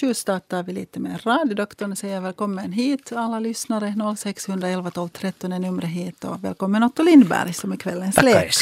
[0.00, 3.94] 20 startar vi lite med radiodoktorn och säger välkommen hit alla lyssnare.
[4.16, 8.54] 0611 12 13 är numret hit och välkommen Otto Lindberg som är kvällens Tackar lek.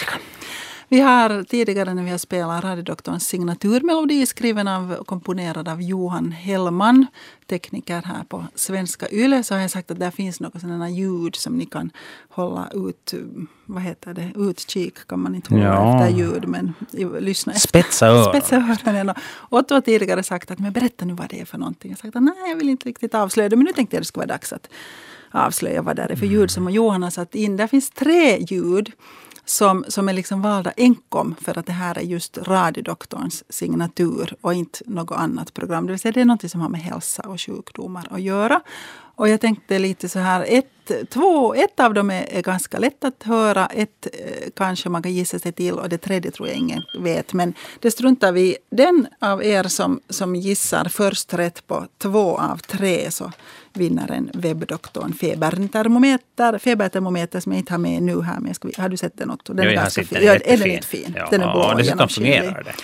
[0.90, 6.32] Vi har tidigare när vi har spelat radiodoktorns signaturmelodi skriven av och komponerad av Johan
[6.32, 7.06] Hellman,
[7.46, 11.36] tekniker här på Svenska Yle, så har jag sagt att där finns några sådana ljud
[11.36, 11.90] som ni kan
[12.28, 13.14] hålla ut,
[13.66, 16.04] vad heter det, utkik kan man inte hålla Ja.
[16.04, 16.74] efter ljud, men
[17.20, 17.68] lyssna efter.
[17.68, 18.24] Spetsa öronen.
[18.42, 18.56] Spetsa
[18.90, 19.14] öronen.
[19.20, 21.90] Och Otto har tidigare sagt att men berätta nu vad det är för någonting.
[21.90, 24.00] Jag har sagt att nej, jag vill inte riktigt avslöja det, men nu tänkte jag
[24.00, 24.68] att det skulle vara dags att
[25.30, 27.56] avslöja vad det är för ljud som Johan har satt in.
[27.56, 28.92] Där finns tre ljud
[29.50, 34.54] som, som är liksom valda enkom för att det här är just radiodoktorns signatur och
[34.54, 35.86] inte något annat program.
[35.86, 38.60] Det vill säga det är något som har med hälsa och sjukdomar att göra.
[39.18, 43.04] Och jag tänkte lite så här, ett, två, ett av dem är, är ganska lätt
[43.04, 46.56] att höra, ett eh, kanske man kan gissa sig till och det tredje tror jag
[46.56, 47.32] ingen vet.
[47.32, 48.56] Men det struntar vi i.
[48.70, 53.32] Den av er som, som gissar först rätt på två av tre så
[53.78, 58.40] vinner en webbdoktorn febertermometer, febertermometer som jag inte har med nu här.
[58.40, 59.52] Men ska, har du sett den Otto?
[59.52, 60.18] Den Jo, är jag har ganska sett fin.
[60.18, 60.26] den.
[60.26, 60.74] Ja, är den Jättefin.
[60.74, 61.14] inte fin?
[61.16, 62.74] Ja, Den är blå och dessutom fungerar det.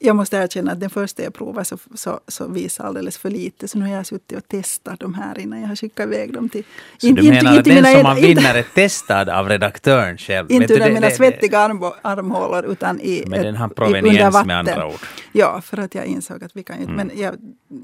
[0.00, 3.68] Jag måste erkänna att den första jag provade så, så, så visade alldeles för lite.
[3.68, 6.48] Så nu har jag suttit och testat de här innan jag har skickat iväg dem
[6.48, 6.64] till...
[6.98, 9.48] Så in- du inte- menar att inte den mina som man vinner är testad av
[9.48, 10.52] redaktören själv?
[10.52, 14.30] Inte under mina det- svettiga arm, armhålor utan i, Men ett- den har proveniens under
[14.30, 14.46] vatten.
[14.46, 15.00] med andra ord.
[15.32, 16.92] Ja, för att jag insåg att vi kan inte...
[16.92, 17.06] Mm.
[17.06, 17.34] Men jag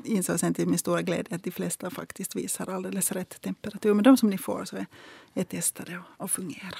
[0.04, 3.94] insåg sen till min stora glädje att de flesta faktiskt visar alldeles rätt temperatur.
[3.94, 4.86] Men de som ni får så är,
[5.34, 6.78] är testade och, och fungerar.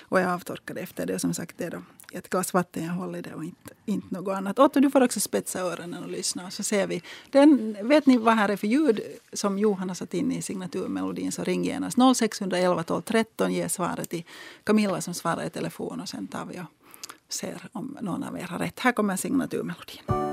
[0.00, 1.14] Och jag avtorkade efter det.
[1.14, 1.82] Och som sagt, det är då
[2.12, 4.58] ett glas vatten jag håller i det och inte, inte något annat.
[4.58, 6.46] Otto, du får också spetsa öronen och lyssna.
[6.46, 7.02] Och så ser vi.
[7.30, 9.00] Den, vet ni vad här är för ljud
[9.32, 13.52] som Johan har satt in i signaturmelodin så ring genast 0611 12 13.
[13.52, 14.24] Ge svaret till
[14.64, 16.64] Camilla som svarar i telefon och sen tar vi och
[17.28, 18.80] ser om någon av er har rätt.
[18.80, 20.27] Här kommer signaturmelodin.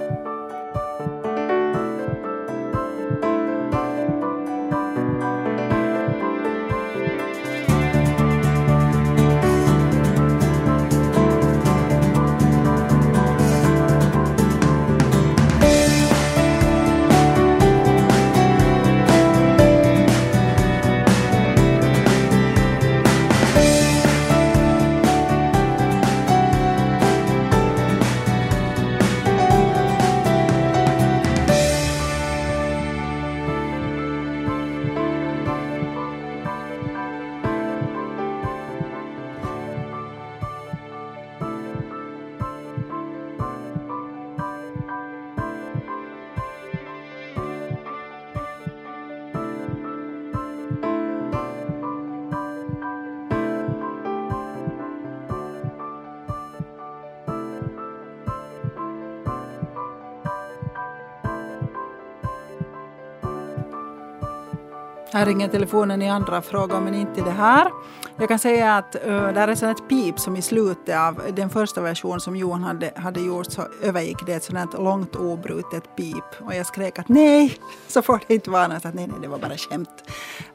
[65.15, 67.71] Här ringer telefonen i andra frågor, men inte det här.
[68.17, 71.21] Jag kan säga att eh, uh, där är ett sånt pip som i slutet av
[71.35, 75.95] den första versionen som Johan hade, hade gjort så övergick det ett sånt långt obrutet
[75.95, 76.23] pip.
[76.39, 78.85] Och jag skrek att nej, så får det inte vara något.
[78.85, 80.03] Att nej, nej, det var bara skämt.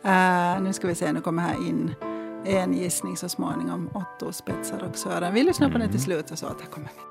[0.04, 1.94] Uh, nu ska vi se, nu kommer här in
[2.44, 3.90] en gissning så småningom.
[3.94, 5.34] Otto spetsar och Sören.
[5.34, 7.09] Vi lyssnar på den till slut och så återkommer vi.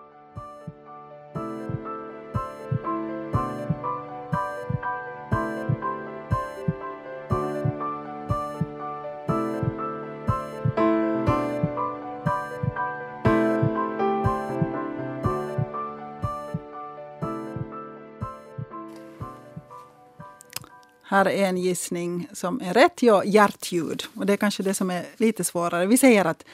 [21.09, 23.02] Här är en gissning som är rätt.
[23.02, 24.03] Ja, hjärtljud.
[24.16, 25.86] Och det är kanske det som är lite svårare.
[25.86, 26.46] Vi säger att,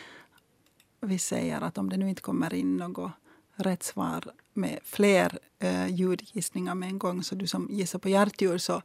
[1.01, 3.11] vi säger att om det nu inte kommer in något
[3.55, 8.61] rätt svar med fler eh, ljudgissningar med en gång, så du som gissar på hjärtljud
[8.61, 8.81] så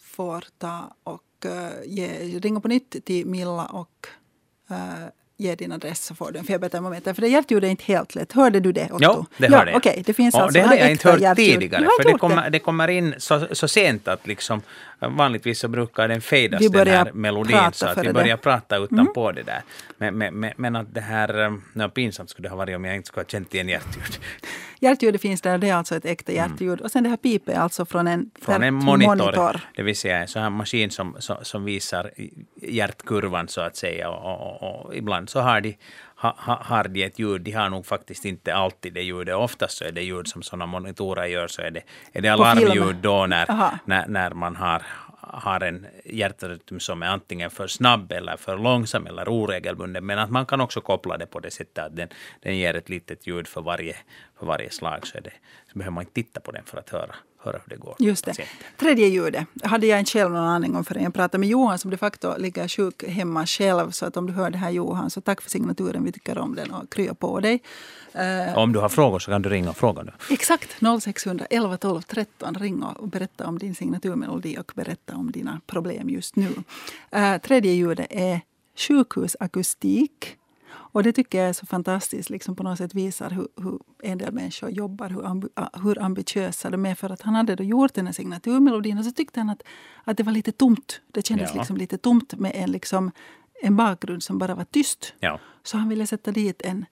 [0.00, 4.08] får ta och eh, ge, ringa på nytt till Milla och
[4.70, 5.06] eh,
[5.40, 7.14] ge din adress så får du en febertermometer.
[7.14, 8.32] För det hjärtljud är inte helt lätt.
[8.32, 8.98] Hörde du det Otto?
[9.00, 9.78] Jo, det ja, hörde jag.
[9.78, 11.60] Okej, det finns och alltså det har jag inte hört hjärtljud.
[11.60, 14.62] tidigare, för det kommer, det kommer in så, så sent att liksom,
[15.00, 18.12] vanligtvis så brukar den fejdas, den här melodin, så att vi det.
[18.12, 19.62] börjar prata utanpå det där.
[19.98, 22.84] Men, men, men, men att det här, eh, no, pinsamt skulle det ha varit om
[22.84, 24.18] jag inte skulle ha känt igen hjärtljud.
[24.80, 26.80] Hjärtljudet finns där, det är alltså ett äkta hjärtljud.
[26.80, 28.30] Och sen det här pipet är alltså från en, Mm.
[28.42, 29.08] Från en hjärtmonitor.
[29.24, 32.10] monitor, det vill säga en sån här maskin som, som, som visar
[32.62, 34.10] hjärtkurvan så att säga.
[34.10, 35.76] Och, och, och ibland så har de,
[36.16, 39.34] ha, ha- har de ett ljud, de har nog faktiskt inte alltid det ljudet.
[39.36, 41.82] Oftast så är det ljud som sådana monitorer gör så är det,
[42.12, 43.46] är det alarmljud då när,
[43.84, 44.82] när, när man har
[45.32, 50.06] har en hjärtrytm som är antingen för snabb eller för långsam eller oregelbunden.
[50.06, 52.08] Men att man kan också koppla det på det sättet att den,
[52.40, 53.96] den ger ett litet ljud för varje,
[54.38, 55.06] för varje slag.
[55.06, 55.32] Så, är det,
[55.72, 57.14] så behöver man inte titta på den för att höra,
[57.48, 57.94] höra hur det går.
[57.98, 58.34] Just det.
[58.76, 61.90] Tredje ljudet hade jag inte själv någon aning om förrän jag pratade med Johan som
[61.90, 63.90] de facto ligger sjuk hemma själv.
[63.90, 66.04] Så att om du hör det här Johan, så tack för signaturen.
[66.04, 67.62] Vi tycker om den och krya på dig.
[68.14, 70.12] Uh, om du har frågor så kan du ringa och fråga nu.
[70.30, 70.68] Exakt,
[71.02, 72.54] 0600 11 12 13.
[72.54, 76.48] Ring och berätta om din signaturmelodi och berätta om dina problem just nu.
[77.16, 78.40] Uh, tredje ljudet är
[78.76, 80.36] sjukhusakustik.
[80.92, 82.30] Och det tycker jag är så fantastiskt.
[82.30, 85.48] Liksom på något sätt visar hur, hur en del människor jobbar, hur, ambi,
[85.82, 86.94] hur ambitiösa de är.
[86.94, 89.62] För att han hade då gjort den här signaturmelodin och så tyckte han att,
[90.04, 91.00] att det var lite tomt.
[91.12, 91.60] Det kändes ja.
[91.60, 93.10] liksom lite tomt med en, liksom,
[93.62, 95.14] en bakgrund som bara var tyst.
[95.20, 95.40] Ja.
[95.62, 96.84] Så han ville sätta dit en,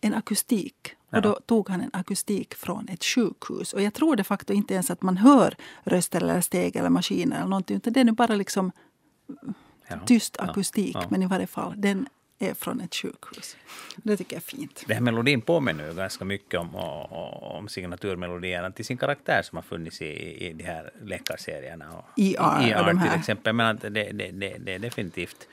[0.00, 0.94] en akustik.
[1.10, 1.18] Ja.
[1.18, 3.72] Och då tog han en akustik från ett sjukhus.
[3.72, 7.36] Och jag tror de facto inte ens att man hör röster eller steg eller maskiner
[7.36, 7.76] eller någonting.
[7.76, 8.72] Utan det är nu bara liksom
[10.06, 10.96] tyst akustik.
[11.08, 12.08] Men i varje fall, den
[12.42, 13.56] är från ett sjukhus.
[13.96, 14.84] Det tycker jag är fint.
[14.86, 19.62] Den här melodin påminner ju ganska mycket om, om signaturmelodierna till sin karaktär som har
[19.62, 20.06] funnits i,
[20.46, 21.92] i de här läkarserierna.
[21.92, 23.18] Och IR, IR och de till här.
[23.18, 23.52] exempel.
[23.52, 25.48] Men det, det, det, det är definitivt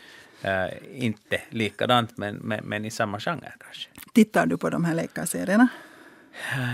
[0.45, 3.89] uh, inte likadant, men, men, men i samma genre kanske.
[4.13, 5.68] Tittar du på de här läkarserierna?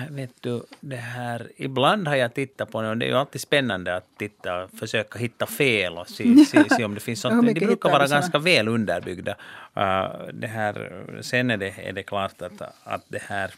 [0.09, 3.41] Vet du, det här, ibland har jag tittat på det och det är ju alltid
[3.41, 7.47] spännande att titta och försöka hitta fel och se, se, se om det finns sånt.
[7.47, 9.31] De brukar vara ganska väl underbyggda.
[9.77, 13.51] Uh, det här, sen är det, är det klart att, att det här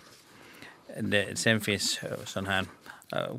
[1.00, 2.66] det, sen finns sån här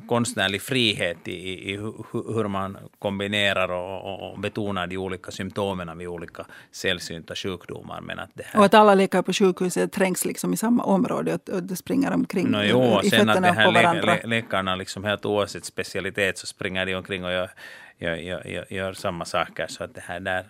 [0.07, 1.77] konstnärlig frihet i, i,
[2.11, 8.01] hur man kombinerar och, och, betonar de olika symptomen vid olika sällsynta sjukdomar.
[8.01, 8.59] Men att det här...
[8.59, 12.47] Och att alla läkare på sjukhuset trängs liksom i samma område och, och springer omkring
[12.47, 14.05] no, jo, i sen att det här på varandra.
[14.05, 17.51] Lä, läkarna, liksom helt oavsett specialitet, så springer de omkring och gör,
[17.97, 19.67] gör, gör, gör samma saker.
[19.67, 20.45] Så att det här där,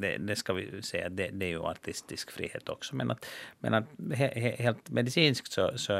[0.00, 2.96] det, det ska vi säga, det, det, är ju artistisk frihet också.
[2.96, 3.26] Men att,
[3.58, 3.84] men att
[4.14, 5.92] he, helt medicinskt så, så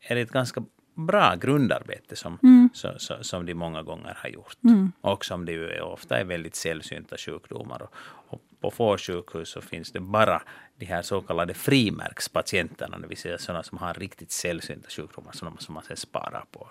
[0.00, 0.62] är det ett ganska
[0.94, 2.70] bra grundarbete som, mm.
[2.74, 4.64] så, så, som de många gånger har gjort.
[4.64, 4.92] Mm.
[5.00, 7.82] Och som det ju ofta är väldigt sällsynta sjukdomar.
[7.82, 7.94] Och,
[8.28, 10.42] och på få sjukhus så finns det bara
[10.78, 15.74] de här så kallade frimärkspatienterna, det vill säga sådana som har riktigt sällsynta sjukdomar, som
[15.74, 16.68] man sen sparar på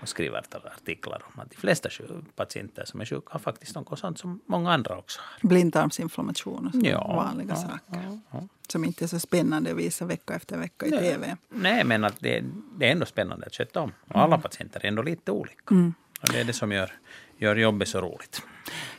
[0.00, 0.42] och skriver
[0.76, 1.88] artiklar om att de flesta
[2.36, 5.48] patienter som är sjuka har faktiskt något sånt som många andra också har.
[5.48, 8.20] Blindtarmsinflammation och ja, vanliga ja, saker.
[8.30, 8.42] Ja.
[8.68, 11.36] Som inte är så spännande att visa vecka efter vecka i nej, TV.
[11.48, 12.44] Nej, men att det,
[12.78, 13.92] det, är ändå spännande att sköta om.
[14.08, 14.42] Och alla mm.
[14.42, 15.70] patienter är ändå lite olika.
[15.70, 15.94] Mm.
[16.22, 16.92] Och det är det som gör,
[17.36, 18.42] gör jobbet så roligt.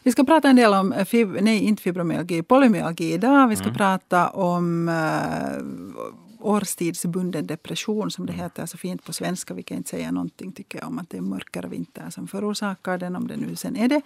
[0.04, 3.48] Vi ska prata en del om, fib nej inte fibromyalgi, polymyalgi idag.
[3.48, 3.78] Vi ska mm.
[3.78, 9.54] prata om uh, årstidsbunden depression som det heter så fint på svenska.
[9.54, 12.98] Vi kan inte säga någonting tycker jag om att det är mörkare vinter som förorsakar
[12.98, 14.02] den, om det nu sen är det.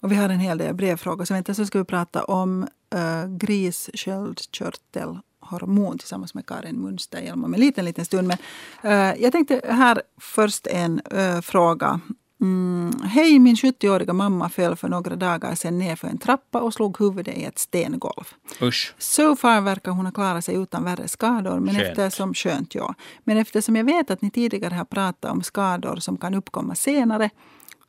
[0.00, 1.24] Och vi har en hel del brevfrågor.
[1.24, 7.60] Så vänta så ska vi prata om uh, grissköldkörtelhormon tillsammans med Karin Munsterhjelm om en
[7.60, 8.28] liten, liten stund.
[8.28, 8.38] Men
[8.84, 12.00] uh, jag tänkte här först en uh, fråga
[12.40, 16.74] Mm, Hej, min 70-åriga mamma föll för några dagar sedan ner för en trappa och
[16.74, 18.24] slog huvudet i ett stengolv.
[18.62, 18.94] Usch.
[18.98, 21.60] So far verkar hon ha klarat sig utan värre skador.
[21.60, 21.98] Men skönt.
[21.98, 22.94] eftersom, skönt, ja.
[23.24, 27.30] Men eftersom jag vet att ni tidigare har pratat om skador som kan uppkomma senare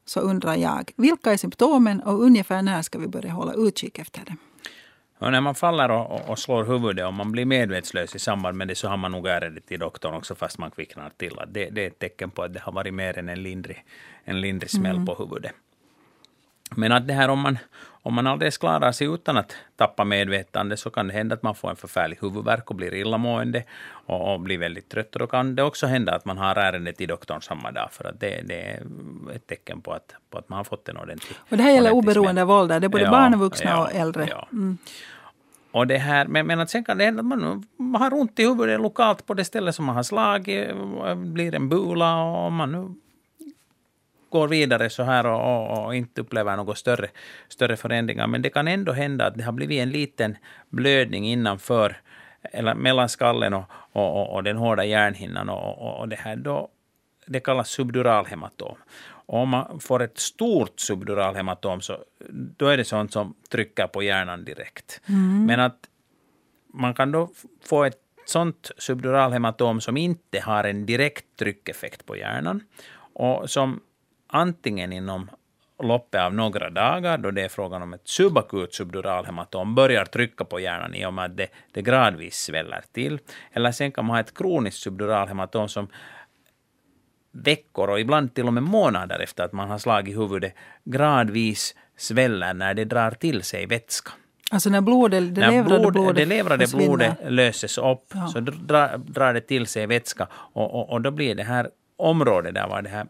[0.05, 4.25] så undrar jag, vilka är symptomen och ungefär när ska vi börja hålla utkik efter
[4.25, 4.35] det?
[5.19, 8.67] Och när man faller och, och, slår huvudet och man blir medvetslös i samband med
[8.67, 11.39] det så har man nog ärendet till doktorn också fast man kvicknar till.
[11.47, 13.85] Det, det är ett tecken på att det har varit mer än en lindrig,
[14.23, 15.05] en lindrig smäll mm.
[15.05, 15.51] på huvudet.
[16.75, 17.57] Men att det här om man,
[18.07, 21.55] om man alldeles klarar sig utan att tappa medvetande så kan det hända att man
[21.55, 25.15] får en förfärlig huvudvärk och blir illamående och, och blir väldigt trött.
[25.15, 28.07] Och då kan det också hända att man har ärendet till doktorn samma dag för
[28.09, 28.81] att det, det är
[29.35, 31.91] ett tecken på att, på att man har fått en ordentlig Och det här gäller
[31.91, 34.27] oberoende av ålder, det är både ja, barn och vuxna ja, och äldre.
[34.29, 34.47] Ja.
[34.51, 34.77] Mm.
[35.71, 38.39] Och det här, men, men att sen kan det hända att man, man har ont
[38.39, 40.67] i huvudet lokalt på det ställe som man har slagit,
[41.15, 42.95] blir en bula och man
[44.29, 47.07] går vidare så här och, och, och, inte upplever några större,
[47.47, 48.27] större förändringar.
[48.27, 50.37] Men det kan ändå hända att det har blivit en liten
[50.69, 52.01] blödning innanför,
[52.41, 55.49] eller mellan skallen och, och, och den hårda hjärnhinnan.
[55.49, 56.69] Och, det här då,
[57.25, 58.77] det kallas subduralhematom.
[59.27, 61.97] Och om man får ett stort subduralhematom så
[62.57, 65.01] då är det sånt som trycker på hjärnan direkt.
[65.09, 65.45] Mm.
[65.45, 65.79] Men att
[66.73, 67.29] man kan då
[67.65, 72.63] få ett sånt subduralhematom som inte har en direkt tryckeffekt på hjärnan
[73.13, 73.79] och som
[74.27, 75.29] antingen inom
[75.83, 80.59] loppet av några dagar, då det är frågan om ett subakut subduralhematom, börjar trycka på
[80.59, 83.19] hjärnan i och med att det, det gradvis sväller till.
[83.51, 85.87] Eller sen kan man ha ett kroniskt subduralhematom som
[87.31, 90.53] veckor och ibland till och med månader efter att man har slagit huvudet
[90.83, 94.11] gradvis sväller när det drar till sig vätska.
[94.51, 98.27] Alltså när blodet, det när levrade blod, blodet det levrade blodet löses upp Ja.
[98.27, 102.53] så drar, drar det till sig vätska och, och, och då blir det här området
[102.53, 103.07] där var det här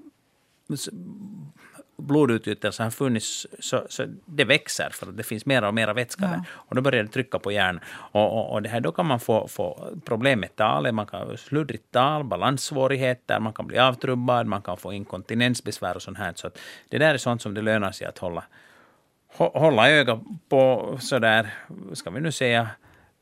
[1.98, 6.24] blodutgjutelsen har funnits, så, så det växer för att det finns mer och mer vätska
[6.26, 6.30] Ja.
[6.32, 6.42] där.
[6.52, 7.80] Och då börjar det trycka på hjärnan.
[8.12, 11.38] Och, och, och det här, då kan man få, få problem med talet, man kan
[11.38, 16.34] sluddrigt tal, balanssvårigheter, man kan bli avtrubbad, man kan få inkontinensbesvär och sånt här.
[16.36, 16.58] Så att
[16.90, 18.44] det där är sånt som det lönar sig att hålla,
[19.38, 20.20] hå- hålla öga
[20.50, 21.54] på sådär,
[21.94, 22.68] ska vi nu säga,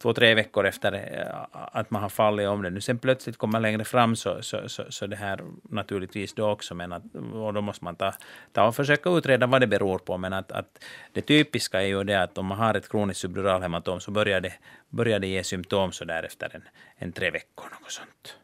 [0.05, 2.69] två, tre veckor efter eh, att man har fallit om det.
[2.69, 6.75] Nu sen plötsligt kommer längre fram så, så, så, så det här naturligtvis då också,
[6.75, 8.13] men att, och då måste man ta,
[8.53, 10.17] ta och försöka utreda vad det beror på.
[10.17, 10.83] Men att, att
[11.13, 14.53] det typiska är ju det att om man har ett kroniskt subduralhematom så börjar det,
[14.89, 16.63] börjar det ge symptom så där efter en,
[16.97, 18.37] en tre veckor, något sånt.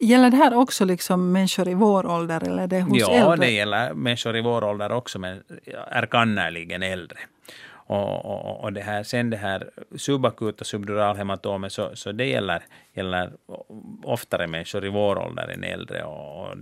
[0.00, 3.46] Gäller det här också liksom människor i vår ålder eller är det hos Ja, äldre?
[3.46, 5.42] det gäller människor i vår ålder också, men
[5.90, 7.18] är kannerligen äldre.
[7.90, 13.32] Och, och, och det här, sen det här subakuta subduralhematomet, så, så det gäller, gäller
[14.02, 16.54] oftare människor i vår ålder än äldre och, och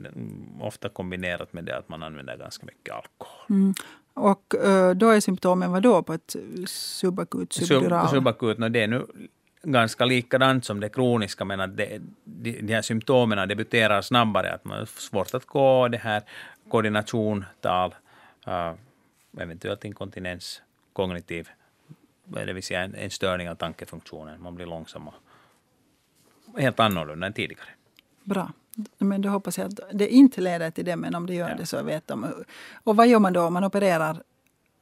[0.61, 3.47] ofta kombinerat med det att man använder ganska mycket alkohol.
[3.51, 3.75] Mm.
[4.15, 8.09] Och eh, då är symptomen vad då på ett subakut Sub, subdural?
[8.09, 9.07] subakut, no, det är nu
[9.63, 14.53] ganska likadant som det kroniska, men att det, de, de här symptomen debuterar snabbare.
[14.53, 16.23] Att man har svårt att gå, det här
[16.69, 17.95] koordination, tal,
[18.49, 18.73] uh,
[19.41, 20.63] eventuellt inkontinens,
[20.99, 21.49] kognitiv,
[22.25, 24.43] det vill säga en, en störning av tankefunktionen.
[24.43, 27.69] Man blir långsam och helt annorlunda än tidigare.
[28.25, 28.53] Bra.
[28.99, 31.55] Men då hoppas jag att det inte leder till det, men om det gör Ja.
[31.57, 32.27] det så vet de.
[32.85, 34.23] Och vad gör man då om man opererar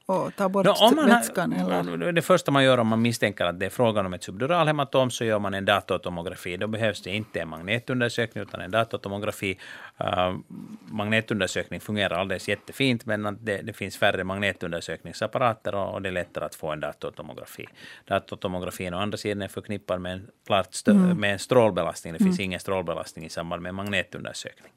[0.07, 1.53] och tar bort Nå, om man vätskan?
[1.53, 2.13] Eller?
[2.13, 5.25] det första man gör om man misstänker att det är frågan om ett subduralhematom så
[5.25, 6.57] gör man en datortomografi.
[6.57, 9.59] Då behövs det inte en magnetundersökning utan en datortomografi.
[10.01, 10.39] Uh,
[10.85, 16.45] magnetundersökning fungerar alldeles jättefint men det, det finns färre magnetundersökningsapparater och, och det är lättare
[16.45, 17.67] att få en datortomografi.
[18.05, 22.13] Datortomografin å andra sidan är förknippad med en, klart stö, med en strålbelastning.
[22.13, 24.73] Det finns ingen strålbelastning i samband med magnetundersökning.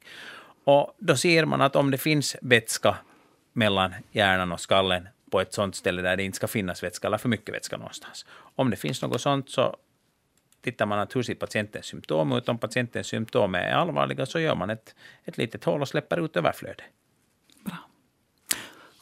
[0.64, 2.96] Och då ser man att om det finns vätska
[3.52, 7.18] mellan hjärnan och skallen på ett sånt ställe där det inte ska finnas vätska eller
[7.18, 8.26] för mycket vätska någonstans.
[8.56, 9.76] Om det finns något sånt så
[10.60, 12.48] tittar man att hur ser patientens symptom ut.
[12.48, 14.94] Om patientens symptom är allvarliga så gör man ett,
[15.24, 16.80] ett litet hål och släpper ut överflödet.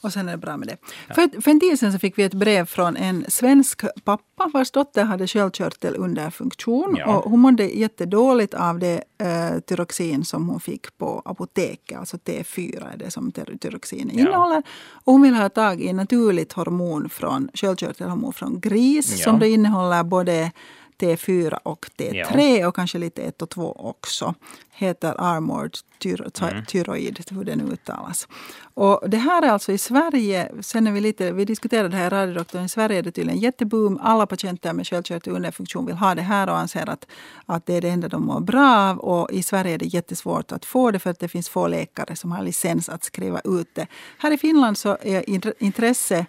[0.01, 0.77] Och sen är det bra med det.
[1.15, 4.71] För, för en tid sedan så fick vi ett brev från en svensk pappa vars
[4.71, 6.97] dotter hade sköldkörtelunderfunktion.
[6.99, 7.17] Ja.
[7.17, 11.99] Och hon mådde jättedåligt av det eh, tyroxin som hon fick på apoteket.
[11.99, 14.21] Alltså T4 är det som ty- tyroxin Ja.
[14.21, 14.63] innehåller.
[14.91, 19.25] Och hon vill ha tag i naturligt hormon från sköldkörtelhormon från gris Ja.
[19.25, 20.53] som då innehåller både
[20.99, 24.35] T4 och T3 och kanske lite 1 och 2 också.
[24.73, 26.65] Heter Armored tyro- Mm.
[26.65, 28.29] Thyroid, hur det nu uttalas.
[28.75, 32.07] Och det här är alltså i Sverige, sen är vi lite, vi diskuterade det här
[32.07, 33.99] i radiodoktorn, i Sverige är det tydligen jätteboom.
[34.03, 37.07] Alla patienter med sköldkörtelunderfunktion vill ha det här och anser att,
[37.47, 38.99] att det är det enda de mår bra av.
[38.99, 42.17] Och i Sverige är det jättesvårt att få det för att det finns få läkare
[42.17, 43.87] som har licens att skriva ut det.
[44.19, 46.27] Här i Finland så är int- intresse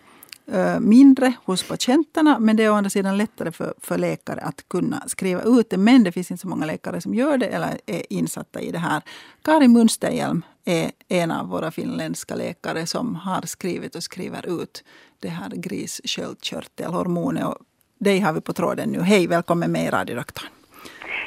[0.79, 4.99] mindre hos patienterna men det är å andra sidan lättare för, för läkare att kunna
[5.07, 5.77] skriva ut det.
[5.77, 8.77] Men det finns inte så många läkare som gör det eller är insatta i det
[8.79, 9.01] här.
[9.41, 14.83] Karin Munsterhjelm är en av våra finländska läkare som har skrivit och skriver ut
[15.21, 17.45] det här grissköldkörtelhormonet.
[17.45, 17.57] Och
[17.99, 18.99] dig har vi på tråden nu.
[19.01, 20.47] Hej, välkommen med i radiodoktorn.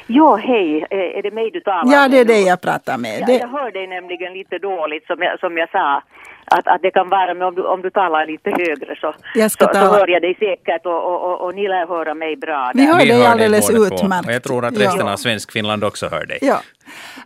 [0.07, 0.87] Ja, hej.
[0.91, 3.23] Eh, Är det mig du talar Ja, med det är det jag pratar med.
[3.27, 6.03] Ja, jag hör dig nämligen lite dåligt som jag, som jag sa.
[6.45, 9.51] Att, att det kan vara, men om du, om du talar lite högre så, Jag
[9.51, 12.35] ska så, så hör jag dig säkert och, och, och, och ni lär höra mig
[12.35, 12.71] bra.
[12.73, 12.93] Vi där.
[12.93, 13.95] hör Vi dig hör alldeles båda två.
[13.95, 14.27] utmärkt.
[14.27, 14.85] Och jag tror att Ja.
[14.87, 16.39] resten av Svenskfinland också hör dig.
[16.41, 16.57] Ja.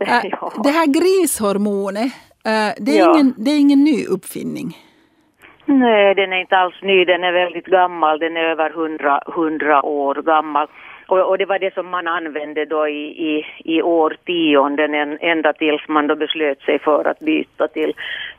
[0.00, 0.52] Äh, Ja.
[0.64, 2.12] Det här grishormonet,
[2.44, 3.12] äh, det är, Ja.
[3.14, 4.76] ingen, det är ingen ny uppfinning.
[5.64, 7.04] Nej, den är inte alls ny.
[7.04, 8.18] Den är väldigt gammal.
[8.18, 10.66] Den är över hundra, hundra år gammal.
[11.08, 15.52] Och, och det var det som man använde då i, i, i årtionden en- ända
[15.52, 17.92] tills man då beslöt sig för att byta till,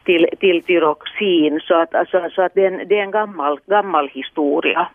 [0.03, 1.59] till, till tyroxin.
[1.63, 4.87] Så att, alltså, så att det, är en, det är en gammal, gammal historia.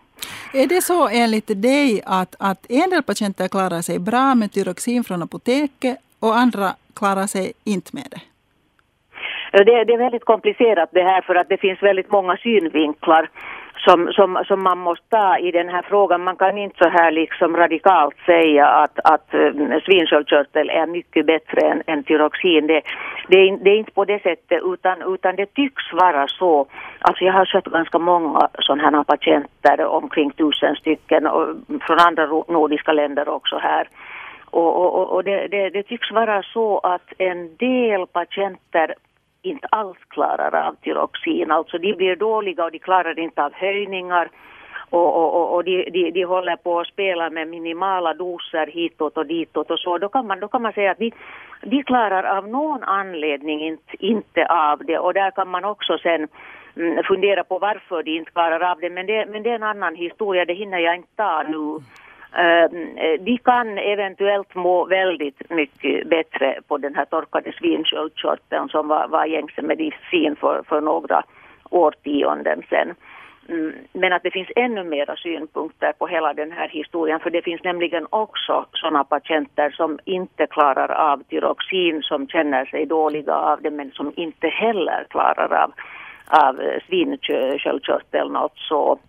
[0.53, 5.03] Är det så enligt dig att, att en del patienter klarar sig bra med tyroxin
[5.03, 6.67] från apoteket och andra
[6.99, 8.21] klarar sig inte med det?
[9.63, 13.29] Det, det är väldigt komplicerat det här för att det finns väldigt många synvinklar
[13.85, 16.23] som, som, som man måste ta i den här frågan.
[16.23, 19.51] Man kan inte så här liksom radikalt säga att, att eh,
[19.85, 22.67] svinsköldkörtel är mycket bättre än, än tyroxin.
[22.67, 22.81] Det,
[23.27, 26.65] det, är, det är inte på det sättet utan, utan det tycks vara så.
[26.99, 31.47] Alltså jag har sett ganska många sådana här patienter, omkring tusen stycken och
[31.81, 33.87] från andra nordiska länder också här.
[34.45, 38.95] Och, och, och det, det, det, tycks vara så att en del patienter
[39.45, 41.51] inte alls klarar av tyroxin.
[41.51, 44.29] Alltså de blir dåliga och de klarar inte av höjningar.
[44.89, 49.25] Och, och, och de, de, de håller på att spela med minimala doser hitåt och
[49.25, 49.97] ditåt och så.
[49.97, 51.11] Då kan man, då kan man säga att de,
[51.61, 54.99] de klarar av någon anledning inte, inte av det.
[54.99, 56.27] Och där kan man också sen
[56.75, 58.89] mm, fundera på varför de inte klarar av det.
[58.89, 61.79] Men det, men det är en annan historia, det hinner jag inte ta nu.
[62.37, 68.69] Ehm, eh, vi de kan eventuellt må väldigt mycket bättre på den här torkade svinsköldkörteln
[68.69, 71.23] som var, var gängse medicin för, för några
[71.69, 72.93] årtionden sedan.
[73.49, 77.41] Mm, men att det finns ännu mera synpunkter på hela den här historien för det
[77.41, 83.61] finns nämligen också sådana patienter som inte klarar av tyroxin, som känner sig dåliga av
[83.61, 85.71] det men som inte heller klarar av,
[86.27, 88.99] av svinsköldkörteln, alltså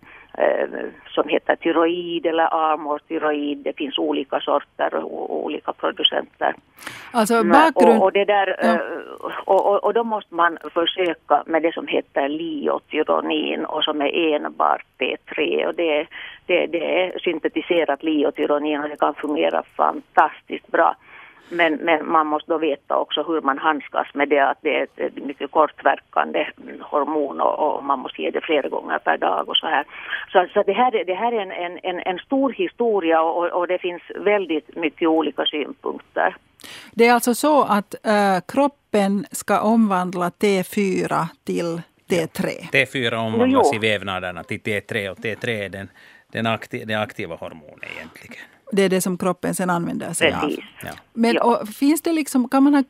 [1.07, 3.57] som heter tyroid eller amortyroid.
[3.57, 6.55] Det finns olika sorter och olika producenter.
[7.11, 7.97] Alltså bakgrund...
[7.97, 8.73] Och, och, det där, ja.
[8.73, 8.79] Eh,
[9.45, 14.35] och, och, och, då måste man försöka med det som heter liotyronin och som är
[14.35, 16.07] enbart T3 och det,
[16.45, 20.95] det, det är syntetiserat liotyronin och det kan fungera fantastiskt bra.
[21.49, 24.83] Men, men man måste då veta också hur man handskas med det, att det är
[24.83, 26.47] ett, mycket kortverkande
[26.81, 29.85] hormon och, och, man måste ge det flera gånger per dag och så här.
[30.31, 33.79] Så, så det här, det här är en, en, en, stor historia och, och, det
[33.79, 36.35] finns väldigt mycket olika synpunkter.
[36.91, 42.71] Det är alltså så att äh, kroppen ska omvandla T4 till T3?
[42.71, 45.89] T4 omvandlas i vävnaderna till T3 och T3 är den,
[46.31, 48.56] den, aktiv, den aktiva hormonen egentligen.
[48.71, 50.57] Det är det som kroppen sen använder sig Precis.
[50.57, 50.63] av.
[50.83, 50.89] Ja.
[51.13, 52.83] Men och, finns det liksom, kan man ha,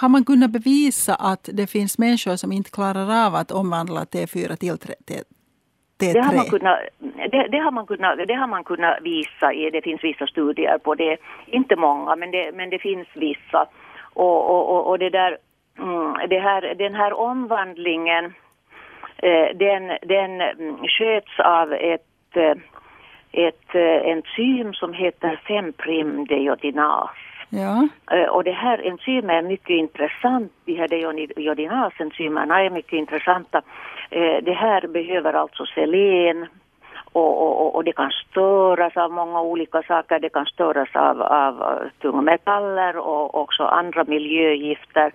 [0.00, 4.56] har man kunnat bevisa att det finns människor som inte klarar av att omvandla T4
[4.56, 5.22] till T3?
[6.00, 6.78] Det har, man kunnat,
[7.30, 10.78] det, det, har man kunnat, det har man kunnat visa i, det finns vissa studier
[10.78, 13.66] på det, inte många men det, men det finns vissa.
[14.14, 15.38] Och, och, och, det där,
[15.78, 18.24] mm, det här, den här omvandlingen
[19.16, 20.32] eh, den, den
[20.88, 22.54] sköts av ett eh,
[23.32, 27.10] ett eh, enzym som heter 5-prim-deiotinas.
[27.48, 27.88] Ja.
[28.16, 33.62] Eh, och det här enzymet är mycket intressant, de här deiotinasenzymerna är mycket intressanta.
[34.10, 36.46] Eh, det här behöver alltså selen
[37.12, 40.18] och, och, och, det kan störas av många olika saker.
[40.18, 45.12] Det kan störas av, av tungmetaller och också andra miljögifter.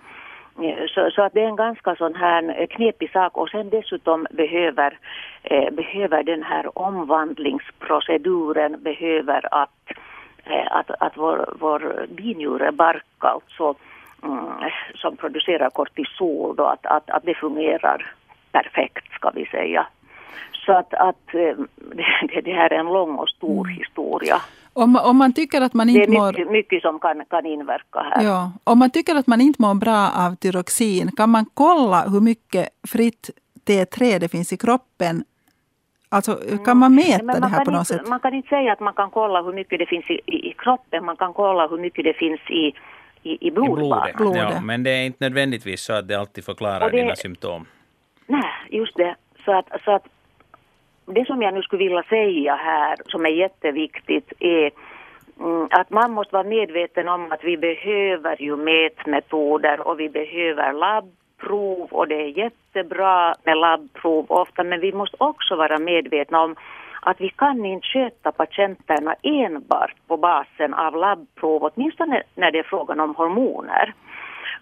[0.88, 4.98] Så, så, att det är en ganska sån här knepig sak och sen dessutom behöver,
[5.42, 9.92] eh, behöver den här omvandlingsproceduren behöver att,
[10.44, 13.74] eh, att, att vår, vår binjurebark alltså
[14.22, 18.12] mm, som producerar kortisol då, att, att, att det fungerar
[18.52, 19.86] perfekt ska vi säga.
[20.52, 21.56] Så att, att eh,
[22.28, 23.78] det, det här är en lång och stor mm.
[23.78, 24.36] historia.
[24.76, 26.52] Om, om man tycker att man inte det är mycket, mår...
[26.52, 28.24] mycket som kan, kan inverka här.
[28.24, 28.52] Ja.
[28.64, 32.68] Om man tycker att man inte mår bra av tyroxin, kan man kolla hur mycket
[32.88, 33.30] fritt
[33.66, 35.24] T3 det finns i kroppen?
[36.08, 37.40] Alltså, kan man mäta mm.
[37.40, 38.08] det här på något inte, sätt?
[38.08, 40.54] Man kan inte säga att man kan kolla hur mycket det finns i, i, i
[40.58, 42.54] kroppen, man kan kolla hur mycket det finns i,
[43.22, 43.46] i, i.
[43.46, 44.14] I blodet.
[44.18, 47.66] Ja, men det är inte nödvändigtvis så att det alltid förklarar det, dina symptom.
[48.26, 49.16] Nej, just det.
[49.44, 50.06] Så att, så att
[51.06, 54.70] det som jag nu skulle vilja säga här, som är jätteviktigt, är
[55.40, 60.72] mm, att man måste vara medveten om att vi behöver ju mätmetoder och vi behöver
[60.72, 66.56] labbprov och det är jättebra med labbprov ofta men vi måste också vara medvetna om
[67.00, 72.62] att vi kan inte sköta patienterna enbart på basen av labbprov, åtminstone när det är
[72.62, 73.94] frågan om hormoner.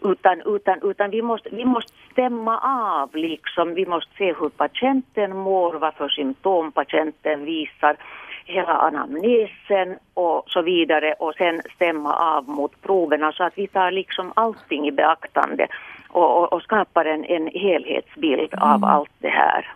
[0.03, 3.75] Utan, utan, utan vi, måste, vi måste stämma av, liksom.
[3.75, 7.97] vi måste se hur patienten mår, vad för symptom patienten visar,
[8.45, 13.91] hela anamnesen och så vidare och sen stämma av mot proverna så att vi tar
[13.91, 15.67] liksom allting i beaktande
[16.09, 18.63] och, och, och skapar en, en helhetsbild mm.
[18.63, 19.73] av allt det här.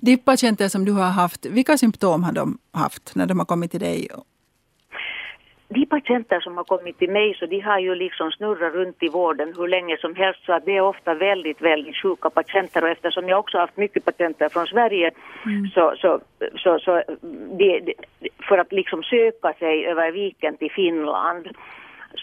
[0.00, 3.70] De patienter som du har haft, vilka symptom har de haft när de har kommit
[3.70, 4.08] till dig
[5.68, 9.08] de patienter som har kommit till mig så de har ju liksom snurrat runt i
[9.08, 12.88] vården hur länge som helst så att det är ofta väldigt, väldigt sjuka patienter och
[12.88, 15.10] eftersom jag också haft mycket patienter från Sverige
[15.46, 15.68] mm.
[15.74, 16.20] så, så,
[16.56, 17.02] så, så
[17.58, 17.94] det,
[18.48, 21.48] för att liksom söka sig över viken till Finland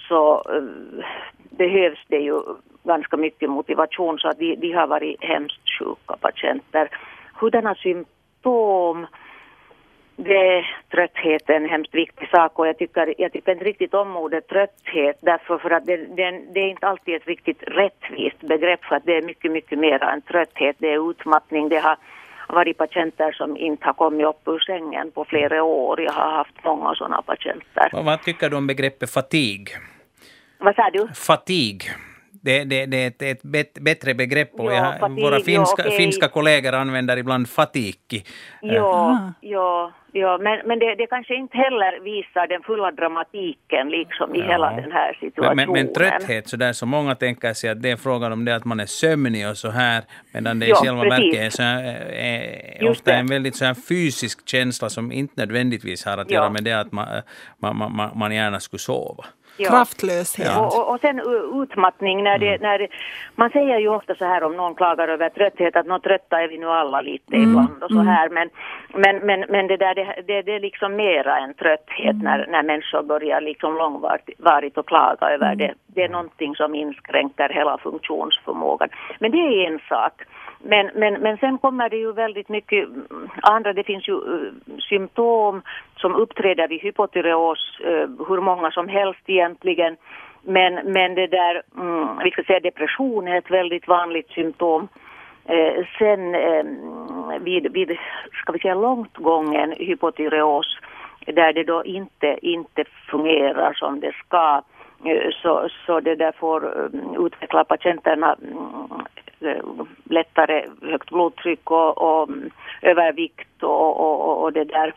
[0.07, 1.05] så uh,
[1.49, 2.41] behövs det ju
[2.83, 6.89] ganska mycket motivation så att de, de har varit hemskt sjuka patienter.
[7.33, 9.07] Hurdana symptom
[10.15, 14.15] det är trötthet en hemskt viktig sak och jag tycker, jag tycker inte riktigt om
[14.15, 18.85] ordet trötthet därför för att det, det, det, är inte alltid ett riktigt rättvist begrepp
[18.85, 20.75] för att det är mycket, mycket mer än trötthet.
[20.79, 21.97] Det är utmattning, det har
[22.49, 26.01] varit patienter som inte har kommit upp ur sängen på flera år.
[26.01, 27.89] Jag har haft många sådana patienter.
[27.91, 29.69] Vad, vad tycker du om begreppet fatig?
[30.57, 31.07] Vad sa du?
[31.13, 31.83] Fatig.
[32.41, 35.81] Det, det, det är ett, ett bet, bättre begrepp och Ja, jag, fatig, våra finska,
[35.81, 35.97] ja, okej.
[35.97, 38.23] finska kollegor använder ibland fatikki.
[38.61, 44.35] Ja, ja, ja men, men det, det kanske inte heller visar den fulla dramatiken liksom
[44.35, 44.45] i Ja.
[44.45, 45.55] hela den här Men, situationen.
[45.55, 48.55] men, men trötthet, så där så många tänker sig att det är frågan om det
[48.55, 51.83] att man är sömnig och så här, medan det i själva verket är, så här,
[52.11, 53.17] är Just ofta det.
[53.17, 56.91] en väldigt så här fysisk känsla som inte nödvändigtvis har att göra med det att
[56.91, 57.07] man,
[57.57, 59.25] man, man- man, man gärna skulle sova.
[59.57, 59.69] Ja.
[59.69, 60.57] Kraftlöshet.
[60.57, 61.21] Och, och, och sen
[61.63, 62.87] utmattning när det, när det,
[63.35, 66.47] man säger ju ofta så här om någon klagar över trötthet att nå trötta är
[66.47, 68.49] vi nu alla lite ibland och så här men,
[68.93, 72.63] men, men, men det där det, det, det är liksom mera en trötthet när, när
[72.63, 75.73] människor börjar liksom långvarigt och klaga över det.
[75.87, 78.89] Det är någonting som inskränker hela funktionsförmågan.
[79.19, 80.13] Men det är en sak.
[80.67, 84.51] Men, men, men sen kommer det ju väldigt mycket mm, andra, det finns ju uh,
[84.89, 85.61] symptom
[85.97, 89.97] som uppträder vid hypotyreos, uh, hur många som helst egentligen.
[90.41, 94.87] Men, men det där, mm, vi ska säga depression är ett väldigt vanligt symptom.
[95.45, 96.31] Eh, sen
[97.43, 97.97] vid, vid,
[98.33, 100.77] ska vi säga långt gången hypotyreos,
[101.25, 104.61] där det då inte, inte fungerar som det ska,
[105.41, 109.05] så, så det där får eh, utveckla patienterna mm,
[110.03, 112.49] lättare högt blodtryck och, och mm,
[112.81, 114.93] övervikt och, och, och det där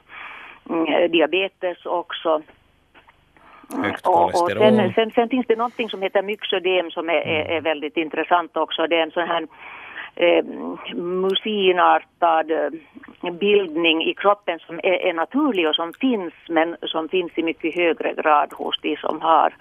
[0.70, 2.42] mm, diabetes också.
[3.82, 4.76] Högt Och, och kolesterol.
[4.76, 8.56] sen, sen, sen finns det någonting som heter myxödem som är, är, är väldigt intressant
[8.56, 8.86] också.
[8.86, 9.46] Det är en sån här
[10.16, 10.44] eh,
[10.94, 17.32] musinartad eh, bildning i kroppen som är, är naturlig och som finns men som finns
[17.34, 19.54] i mycket högre grad hos de som har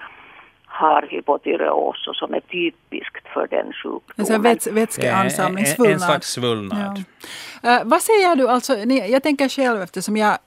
[0.81, 4.25] har hypotyreos och som är typiskt för den En sjukdomen.
[4.25, 6.01] sån väts, vätskeansamling, en, en svullnad.
[6.01, 7.03] slags svullnad.
[7.61, 7.69] Ja.
[7.77, 10.37] Eh, vad säger du, alltså, ni- jag tänker själv eftersom jag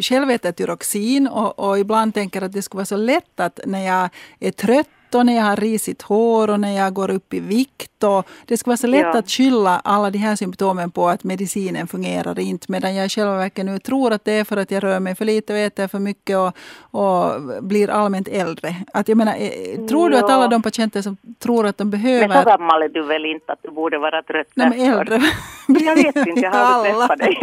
[0.00, 3.86] själv äter tyroxin och, och ibland tänker att det skulle vara så lätt att när
[3.86, 4.08] jag
[4.40, 8.04] är trött och när jag har risigt hår och när jag går upp i vikt.
[8.04, 9.18] Och det skulle vara så lätt Ja.
[9.18, 12.66] att skylla alla de här symptomen på att medicinen fungerar inte.
[12.72, 15.24] Medan jag själva verket nu tror att det är för att jag rör mig för
[15.24, 16.52] lite och äter för mycket och,
[17.00, 18.74] och blir allmänt äldre.
[18.92, 21.90] Att jag menar, eh, tror du att alla de patienter som tror att de Men
[21.90, 22.42] behöver...
[22.42, 25.22] så gammal är du väl inte att du borde vara trött Nej, men äldre.
[25.68, 27.06] Jag vet inte, jag har aldrig Alla.
[27.08, 27.38] träffat dig.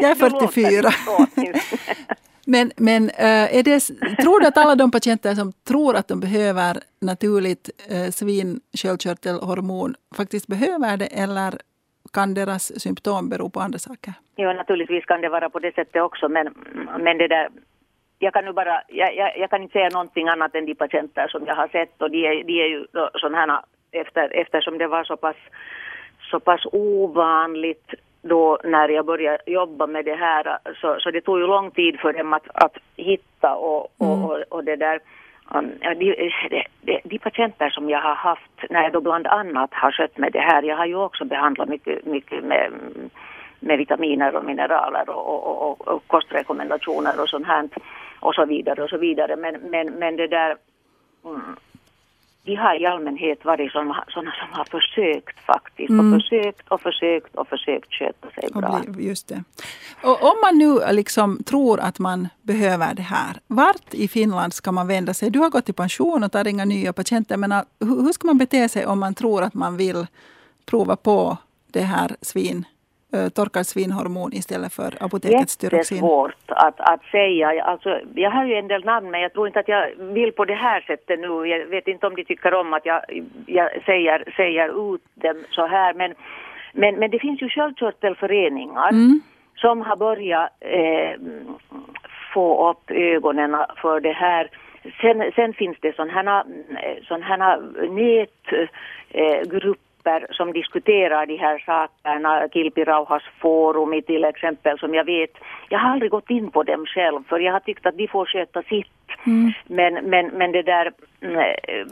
[0.00, 0.90] Jag är Du låter 44.
[2.48, 3.80] Men, men eh, är det,
[4.22, 10.46] tror du att alla de patienter som tror att de behöver naturligt eh, svinsköldkörtelhormon faktiskt
[10.46, 11.54] behöver det eller
[12.12, 14.12] kan deras symptom bero på andra saker?
[14.36, 16.46] Ja, naturligtvis kan det vara på det sättet också, men,
[16.98, 17.48] men det där...
[18.18, 21.28] Jag kan, nu bara, jag, jag, jag kan inte säga någonting annat än de patienter
[21.28, 23.60] som jag har sett och de är, de är ju sådana här,
[23.92, 25.36] efter, eftersom det var så pass,
[26.30, 27.94] så pass ovanligt
[28.28, 32.00] då när jag började jobba med det här så, så det tog ju lång tid
[32.00, 35.00] för dem att, att hitta och, och, och, och det där
[35.94, 36.32] de,
[36.80, 40.32] de, de patienter som jag har haft när jag då bland annat har skött med
[40.32, 42.72] det här, jag har ju också behandlat mycket, mycket med,
[43.60, 47.68] med vitaminer och mineraler och, och, och, och kostrekommendationer och sånt här
[48.20, 49.36] och så vidare och så vidare.
[49.36, 50.56] Men, men, men det där,
[51.24, 51.56] mm,
[52.46, 56.12] de har i allmänhet varit sådana, sådana som har försökt faktiskt Mm.
[56.14, 58.80] och försökt och försökt och försökt sköta sig Och bra.
[58.88, 59.44] bli, just det.
[60.02, 64.72] Och om man nu liksom tror att man behöver det här, vart i Finland ska
[64.72, 65.30] man vända sig?
[65.30, 68.38] Du har gått i pension och tar inga nya patienter, men hur, hur ska man
[68.38, 70.06] bete sig om man tror att man vill
[70.66, 71.36] prova på
[71.72, 72.64] det här svin,
[73.14, 75.96] uh, torkad svinhormon istället för apotekets tyroxin?
[75.96, 77.62] Jättesvårt att, att säga.
[77.62, 80.44] Alltså, jag har ju en del namn men jag tror inte att jag vill på
[80.44, 81.46] det här sättet nu.
[81.46, 83.02] Jag vet inte om de tycker om att jag,
[83.46, 85.94] jag säger, säger ut dem så här.
[85.94, 86.14] Men,
[86.72, 89.20] men, men det finns ju sköldkörtelföreningar Mm.
[89.56, 91.20] som har börjat eh,
[92.34, 94.50] få upp ögonen för det här.
[95.00, 96.44] Sen, sen finns det sådana
[97.22, 99.85] här nätgrupper
[100.30, 102.48] som diskuterar de här sakerna.
[102.52, 105.30] Kilpirauhas forum till exempel som jag vet.
[105.68, 108.26] Jag har aldrig gått in på dem själv för jag har tyckt att de får
[108.26, 108.86] sköta sitt.
[109.26, 109.52] Mm.
[109.66, 111.86] Men, men, men det där, mm, eh,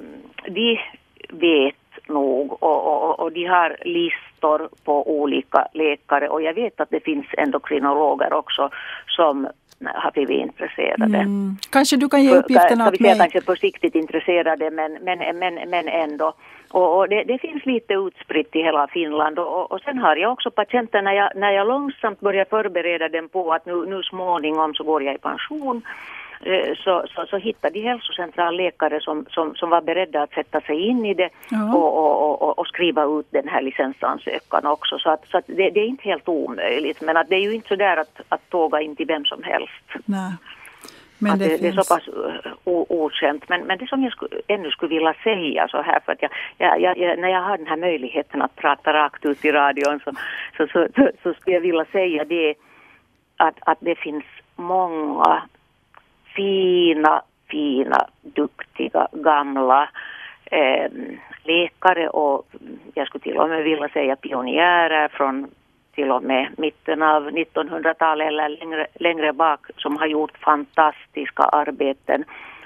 [0.48, 0.80] de
[1.28, 6.90] vet nog och, och, och de har listor på olika läkare och jag vet att
[6.90, 8.70] det finns endokrinologer också
[9.06, 9.48] som
[9.94, 11.18] har blivit intresserade.
[11.18, 11.56] Mm.
[11.70, 13.18] Kanske du kan ge uppgifterna åt mig?
[13.18, 16.34] kanske försiktigt intresserade men, men, men, men ändå.
[16.74, 20.32] Och, och det, det finns lite utspritt i hela Finland och, och, sen har jag
[20.32, 24.74] också patienter när jag, när jag långsamt börjar förbereda dem på att nu, nu småningom
[24.74, 25.82] så går jag i pension
[26.42, 30.76] eh, så, så, så hittade de hälsocentralläkare som, som, som var beredda att sätta sig
[30.88, 31.74] in i det Ja.
[31.74, 34.98] och, och, och, och skriva ut den här licensansökan också.
[34.98, 37.54] Så, att, så att det, det är inte helt omöjligt men att det är ju
[37.54, 40.04] inte så där att, att tåga in till vem som helst.
[40.04, 40.32] Nej.
[41.18, 41.86] Men det, det, det är finns...
[41.86, 42.08] så pass
[42.64, 43.48] okänt.
[43.48, 46.30] Men, men det som jag skulle, ännu skulle vilja säga så här, för att jag,
[46.80, 50.12] jag, jag, när jag har den här möjligheten att prata rakt ut i radion så,
[50.56, 52.54] så, så, så, så skulle jag vilja säga det
[53.36, 54.24] att, att det finns
[54.56, 55.42] många
[56.36, 59.88] fina, fina, duktiga, gamla
[60.44, 60.90] eh,
[61.44, 62.46] läkare och
[62.94, 65.50] jag skulle till och med vilja säga pionjärer från
[65.94, 72.24] till och med mitten av 1900-talet eller längre, längre bak som har gjort fantastiska arbeten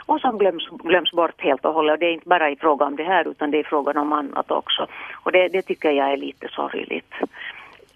[0.08, 1.92] och som glöms, glöms bort helt och hållet.
[1.92, 4.12] Och det är inte bara i fråga om det här utan det är frågan om
[4.12, 4.86] annat också.
[5.22, 7.14] Och det, det tycker jag är lite sorgligt.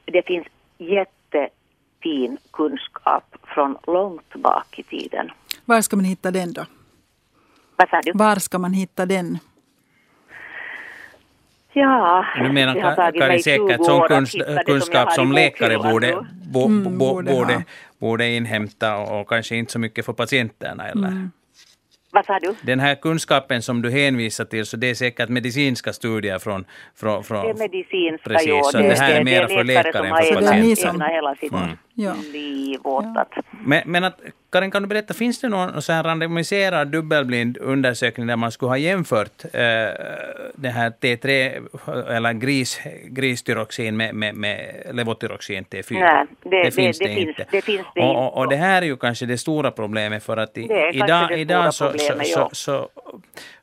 [0.05, 0.47] Det finns
[0.79, 5.31] jättefin kunskap från långt bak i tiden.
[5.64, 6.64] Var ska man hitta den då?
[7.77, 8.12] Vad sa du?
[8.14, 9.38] Var ska man hitta den?
[11.75, 15.15] Ja, Du menar det har tagit Kari mig 20 säkert sån kunsk, det kunskap i
[15.15, 16.17] som läkare borde,
[16.53, 17.65] bo, Mm, bo, borde borde,
[18.01, 20.89] borde inhämta och kanske inte så mycket för patienterna.
[20.89, 21.09] Eller?
[21.09, 21.31] Mm.
[22.15, 22.55] Vad sa du?
[22.63, 26.65] Den här kunskapen som du hänvisar till, så det är säkert medicinska studier från...
[26.97, 28.63] från, från Det är medicinska, Precis, jo.
[28.63, 31.01] så det här är mer för läkare som än för Så det är ni som-
[31.01, 31.69] hela sitt Mm.
[31.95, 32.15] Ja.
[32.33, 33.29] liv åt att
[33.67, 34.21] Men, men att,
[34.53, 38.69] Karin, kan du berätta, finns det någon så här randomiserad dubbelblind undersökning där man skulle
[38.71, 39.51] ha jämfört eh,
[40.55, 41.27] det här T3
[42.17, 46.01] eller gris, gristyroxin med, med, med levotyroxin T4?
[46.01, 47.09] Nej, det- det- det finns- det
[47.63, 48.39] finns det och, och, inte.
[48.39, 51.39] och det här är ju kanske det stora problemet för att i, Det idag, det
[51.39, 52.49] idag så, så, problemet, så, ja.
[52.53, 52.89] så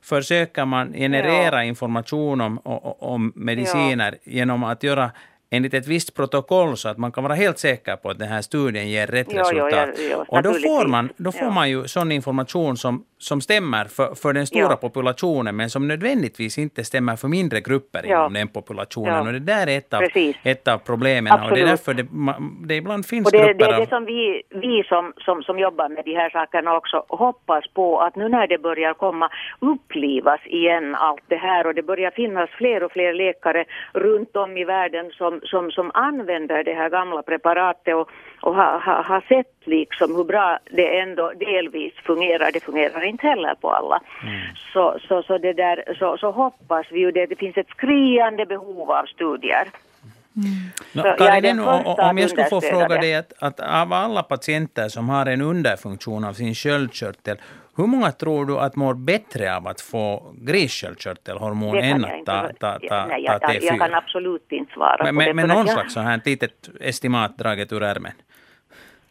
[0.02, 5.10] försöker man generera information om, om, om mediciner genom att göra
[5.50, 8.42] enligt ett visst protokoll så att man kan vara helt säker på att den här
[8.42, 9.88] studien ger rätt Jo, jo, resultat.
[9.98, 13.84] ja, jo, och då får man, då får man ju sån information som, som stämmer
[13.84, 18.48] för, för den stora populationen men som nödvändigtvis inte stämmer för mindre grupper inom den
[18.48, 19.26] populationen.
[19.26, 20.36] Och det där är ett av, Precis.
[20.42, 21.86] ett av problemen och det är Absolut.
[21.86, 22.06] därför det,
[22.68, 25.58] det ibland finns Och det, grupper det är det som vi, vi som, som, som
[25.58, 30.40] jobbar med de här sakerna också hoppas på att nu när det börjar komma upplivas
[30.46, 34.64] igen allt det här och det börjar finnas fler och fler läkare runt om i
[34.64, 39.54] världen som, som, som använder det här gamla preparatet och, och har ha, ha sett
[39.64, 42.50] liksom hur bra det ändå delvis fungerar.
[42.52, 44.00] Det fungerar inte heller på alla.
[44.72, 47.26] Så, så, så, det där, så, så hoppas vi ju det.
[47.26, 49.68] Det finns ett skriande behov av studier.
[50.32, 54.88] No, jag är Karin, om jag skulle få fråga dig att, att av alla patienter
[54.88, 57.36] som har en underfunktion av sin sköldkörtel,
[57.80, 62.48] hur många tror du att mår bättre av att få grisköldkörtelhormon än jag att ta,
[62.78, 63.96] ta, ta, Nej, ta jag, jag, jag kan T4?
[63.96, 65.34] absolut inte svara Men, på det.
[65.34, 68.12] men, någon jag, slags så här litet estimat draget ur ärmen?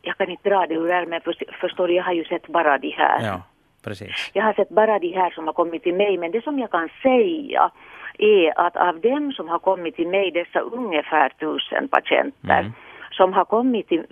[0.02, 2.78] jag kan inte dra det ur ärmen, för- förstår du, jag har ju sett bara
[2.78, 3.26] de här.
[3.28, 3.42] Ja,
[3.84, 4.32] precis.
[4.34, 6.72] Jag har sett bara de här som har kommit till mig, men det som jag
[6.72, 7.72] kan säga
[8.18, 12.72] är att av dem som har kommit till mig, dessa ungefär tusen patienter, Mm.
[13.12, 14.04] som har kommit, till,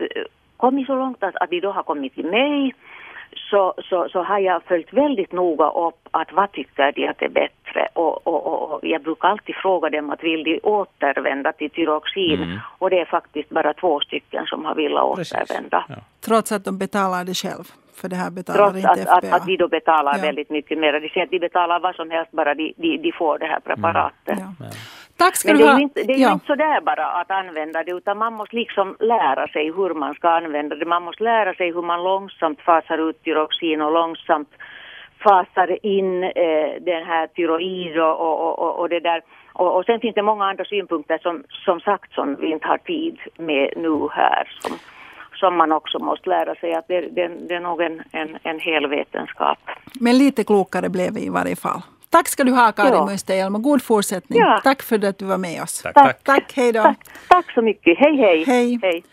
[0.57, 2.73] kommit så långt att, att de då har kommit till mig,
[3.49, 7.29] så, så, så har jag följt väldigt noga upp att vad tycker de att är
[7.29, 11.69] bättre och, och, och, och jag brukar alltid fråga dem att vill de återvända till
[11.69, 12.59] tyroxin Mm.
[12.77, 15.85] och det är faktiskt bara två stycken som har velat återvända.
[15.89, 15.95] Ja.
[16.25, 17.63] Trots att de betalar det själv.
[17.95, 20.21] För det här betalar Trots inte att, att, att de då betalar Ja.
[20.21, 20.93] väldigt mycket mer.
[20.99, 23.59] De säger att de betalar vad som helst bara de, de, de får det här
[23.59, 24.39] preparatet.
[24.39, 24.65] Ja.
[25.17, 25.81] Tack ska Men du det är ha.
[25.81, 26.33] inte, det är ju ja.
[26.33, 30.29] inte sådär bara att använda det utan man måste liksom lära sig hur man ska
[30.29, 30.85] använda det.
[30.85, 34.49] Man måste lära sig hur man långsamt fasar ut tyroxin och långsamt
[35.23, 39.21] fasar in eh, den här tyroid och, och, och, och det där.
[39.53, 42.77] Och, och sen finns det många andra synpunkter som, som sagt som vi inte har
[42.77, 44.47] tid med nu här.
[44.59, 44.77] Som,
[45.39, 48.59] som man också måste lära sig att det, det, det är nog en, en, en
[48.59, 49.59] hel vetenskap.
[49.99, 51.81] Men lite klokare blev vi i varje fall.
[52.09, 53.05] Tack ska du ha Karin Ja.
[53.05, 54.39] Musterhjelm och god fortsättning.
[54.39, 54.61] Ja.
[54.63, 55.81] Tack för att du var med oss.
[55.81, 56.23] Tack, tack.
[56.23, 56.83] Tack, hej då.
[56.83, 57.97] Tack, tack så mycket.
[57.97, 58.43] Hej, hej.
[58.47, 58.79] Hej.
[58.81, 59.03] hej.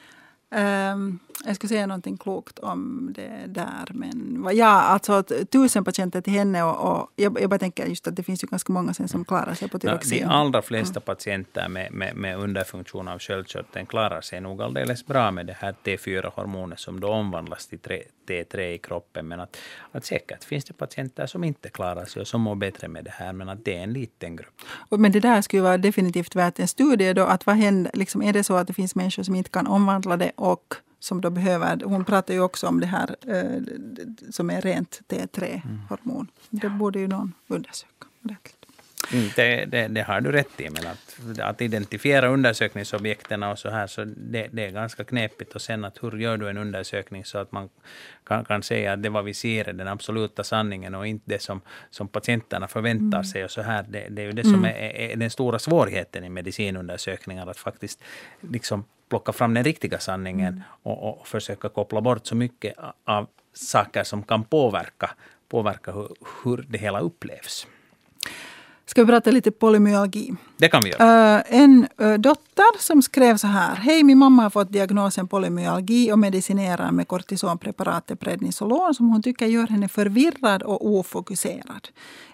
[0.54, 3.90] Ehm, jag skulle säga någonting klokt om det där.
[3.94, 8.16] Men ja, alltså tusen patienter till henne och, och jag, jag bara tänker just att
[8.16, 10.18] det finns ju ganska många sen som klarar sig på tyroxin.
[10.18, 15.30] de allra flesta patienter med, med, med underfunktion av sköldkörteln klarar sig nog alldeles bra
[15.30, 19.28] med det här T4-hormonet som då omvandlas till tre- T3 i kroppen.
[19.28, 19.56] Men att,
[19.92, 23.10] att säkert finns det patienter som inte klarar sig och som mår bättre med det
[23.10, 24.54] här, men att det är en liten grupp.
[24.88, 27.12] Och- Men det där skulle vara definitivt värt en studie.
[27.12, 29.66] Då, att vad händer, liksom, är det så att det finns människor som inte kan
[29.66, 31.80] omvandla det och som då behöver...
[31.84, 33.62] Hon pratar ju också om det här eh,
[34.30, 36.26] som är rent T3-hormon.
[36.50, 38.64] Det borde ju någon undersöka ordentligt.
[39.12, 43.70] Mm, det, det, det, har du rätt i, men att, att identifiera undersökningsobjekten och så
[43.70, 45.54] här, så det, det, är ganska knepigt.
[45.54, 47.68] Och sen att hur gör du en undersökning så att man
[48.24, 51.42] kan, kan säga att det vad vi ser är den absoluta sanningen och inte det
[51.42, 53.24] som, som patienterna förväntar mm.
[53.24, 53.44] sig.
[53.44, 53.84] och så här.
[53.88, 54.64] Det, det är ju det som mm.
[54.64, 58.02] är, är, den stora svårigheten i medicinundersökningar, att faktiskt
[58.40, 60.62] liksom plocka fram den riktiga sanningen mm.
[60.82, 65.10] och, och försöka koppla bort så mycket av saker som kan påverka,
[65.48, 66.08] påverka hur,
[66.44, 67.66] hur det hela upplevs.
[68.86, 70.34] Ska vi prata lite polymyalgi?
[70.56, 71.36] Det kan vi göra.
[71.36, 73.74] Uh, en uh, dotter som skrev så här.
[73.74, 79.46] Hej, min mamma har fått diagnosen polymyalgi och medicinerar med kortisonpreparatet Prednisolon som hon tycker
[79.46, 81.88] gör henne förvirrad och ofokuserad.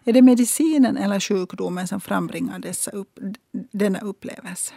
[0.05, 3.19] Är det medicinen eller sjukdomen som frambringar dessa upp,
[3.73, 4.75] denna upplevelse?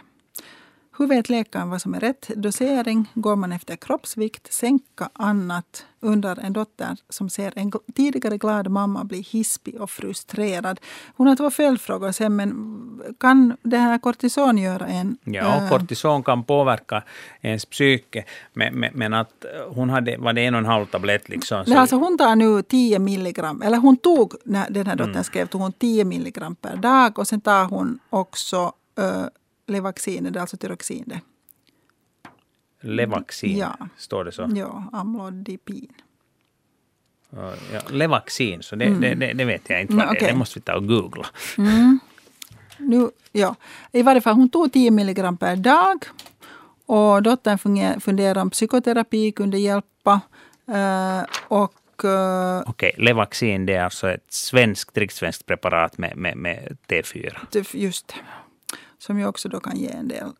[0.98, 3.10] Hur vet läkaren vad som är rätt dosering?
[3.14, 4.52] Går man efter kroppsvikt?
[4.52, 5.86] Sänka annat?
[6.04, 10.80] undrar en dotter som ser en tidigare glad mamma bli hispig och frustrerad.
[11.16, 15.16] Hon har två följdfrågor sen, men kan det här kortison göra en...
[15.24, 17.02] Ja, äh, kortison kan påverka
[17.40, 21.28] ens psyke, men, men, men att hon hade, var det en och en halv tablett
[21.28, 21.64] liksom?
[21.64, 21.78] Så...
[21.78, 25.24] Alltså hon tar nu 10 milligram, eller hon tog, när den här dottern mm.
[25.24, 29.24] skrev, tog hon 10 milligram per dag och sen tar hon också äh,
[29.66, 31.20] Levaxin, det är alltså tyroxin det.
[32.80, 33.76] Levaxin, ja.
[33.96, 34.50] står det så?
[34.54, 35.92] Ja, amlodipin.
[37.30, 37.52] Ja,
[37.90, 39.00] Levaxin, så det, mm.
[39.00, 40.32] det, det, det, vet jag inte vad mm, det är.
[40.32, 41.26] Det måste vi ta och googla.
[41.58, 41.98] Mm.
[42.78, 43.54] Nu, ja.
[43.92, 46.04] I varje fall, hon tog 10 milligram per dag.
[46.86, 50.20] Och dottern funderar om psykoterapi kunde hjälpa.
[50.68, 56.36] Uh, och uh, Okej, okay, Levaxin det är alltså ett svenskt, rikssvenskt preparat med, med,
[56.36, 57.36] med T4.
[57.72, 58.14] Just det
[58.98, 60.32] som ju också då kan ge en del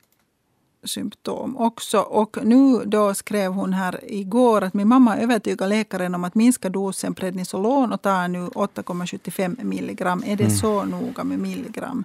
[0.84, 1.98] symptom också.
[1.98, 6.68] Och nu då skrev hon här igår att min mamma övertygar läkaren om att minska
[6.68, 10.22] dosen prednisolon och tar nu 8,75 milligram.
[10.26, 10.56] Är det mm.
[10.56, 12.04] så noga med milligram?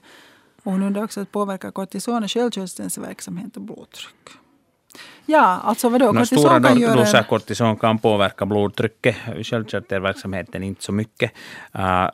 [0.64, 4.30] Och hon undrar också att påverkar kortison sköldkörtelns verksamhet och blodtryck.
[5.26, 6.12] Ja, alltså vadå?
[6.12, 6.96] No, stora kan göra...
[6.96, 11.32] doser kortison kan påverka blodtrycket, sköldkörtelverksamheten inte så mycket.
[11.76, 12.10] Uh,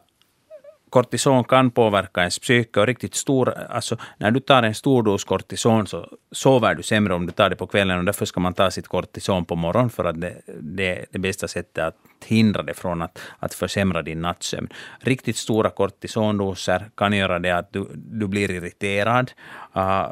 [0.90, 5.24] kortison kan påverka ens psyke och riktigt stor, alltså när du tar en stor dos
[5.24, 8.54] kortison så sover du sämre om du tar det på kvällen och därför ska man
[8.54, 11.96] ta sitt kortison på morgonen för att det, det är det bästa sättet att
[12.26, 14.70] hindra det från att, att försämra din nattsömn.
[15.00, 19.32] Riktigt stora kortisondoser kan göra det att du, du blir irriterad.
[19.76, 20.08] Uh,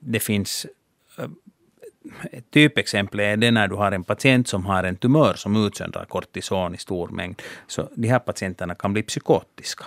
[0.00, 0.66] det finns
[1.18, 1.26] uh,
[2.32, 6.04] ett typexempel är det när du har en patient som har en tumör som utsöndrar
[6.04, 7.42] kortison i stor mängd.
[7.66, 9.84] Så de här patienterna kan bli psykotiska.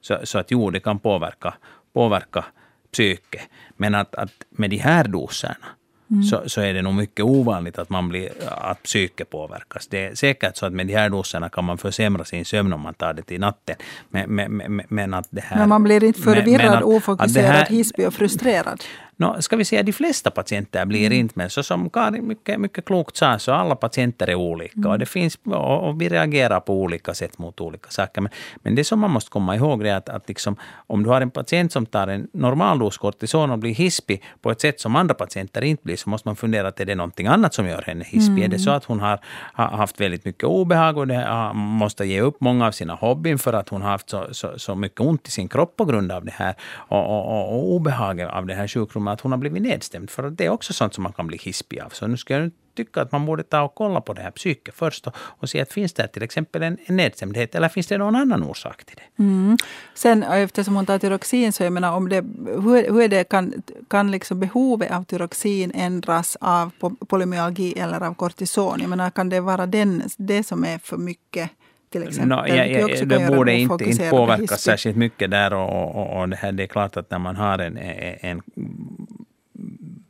[0.00, 1.54] Så, så att jo, det kan påverka,
[1.92, 2.44] påverka
[2.92, 3.40] psyke.
[3.76, 5.66] Men att, att med de här doserna
[6.10, 6.22] mm.
[6.22, 9.86] så, så är det nog mycket ovanligt att, man blir, att psyke påverkas.
[9.86, 12.80] Det är säkert så att med de här doserna kan man försämra sin sömn om
[12.80, 13.76] man tar det till natten.
[14.08, 18.84] Men, men, men, att det här, men man blir inte förvirrad, ofokuserad, hispig och frustrerad?
[19.20, 21.18] No, ska vi säga de flesta patienter blir mm.
[21.18, 24.74] inte, men så som Karin mycket, mycket klokt sa, så alla patienter är olika.
[24.76, 24.90] Mm.
[24.90, 28.20] Och, det finns, och vi reagerar på olika sätt mot olika saker.
[28.20, 30.56] Men, men det som man måste komma ihåg är att, att liksom,
[30.86, 34.50] om du har en patient som tar en normal dos kortison och blir hispig på
[34.50, 37.26] ett sätt som andra patienter inte blir, så måste man fundera att är det någonting
[37.26, 38.30] annat som gör henne hispig?
[38.32, 38.42] Mm.
[38.42, 39.20] Är det så att hon har,
[39.52, 43.52] har haft väldigt mycket obehag och det, måste ge upp många av sina hobbyn för
[43.52, 46.24] att hon har haft så, så, så mycket ont i sin kropp på grund av
[46.24, 49.62] det här och, och, och, och obehag av det här sjukdomen att hon har blivit
[49.62, 50.10] nedstämd.
[50.10, 51.88] För det är också sånt som man kan bli hispig av.
[51.88, 54.74] Så nu ska jag tycka att man borde ta och kolla på det här psyket
[54.74, 57.98] först och, och se att finns det till exempel en, en nedstämdhet eller finns det
[57.98, 59.22] någon annan orsak till det.
[59.22, 59.56] Mm.
[59.94, 63.24] Sen eh, eftersom hon tar tyroxin så jag menar om det, hur, hur är det,
[63.24, 66.70] kan, kan liksom behovet av tyroxin ändras av
[67.08, 68.80] polymyalgi eller av kortison?
[68.80, 71.50] Jag menar kan det vara den, det som är för mycket?
[71.90, 72.28] Till exempel.
[72.28, 76.36] No, ja, ja, det borde inte, inte påverka särskilt mycket där och, och, och, det,
[76.36, 77.76] här, det är klart att när man har en,
[78.20, 78.42] en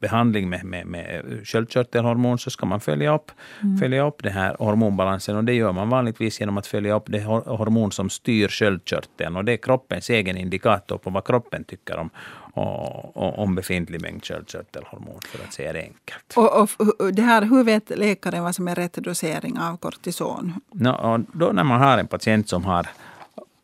[0.00, 3.30] behandling med, med, med sköldkörtelhormon så ska man följa upp,
[3.62, 3.78] mm.
[3.78, 7.20] följa upp den här hormonbalansen och det gör man vanligtvis genom att följa upp det
[7.20, 12.10] hormon som styr sköldkörteln och det är kroppens egen indikator på vad kroppen tycker om,
[12.54, 16.36] och, och, om befintlig mängd sköldkörtelhormon för att säga det enkelt.
[16.36, 20.54] Och, och, det här, hur vet läkaren vad som är rätt dosering av kortison?
[20.72, 22.86] No, då när man har en patient som har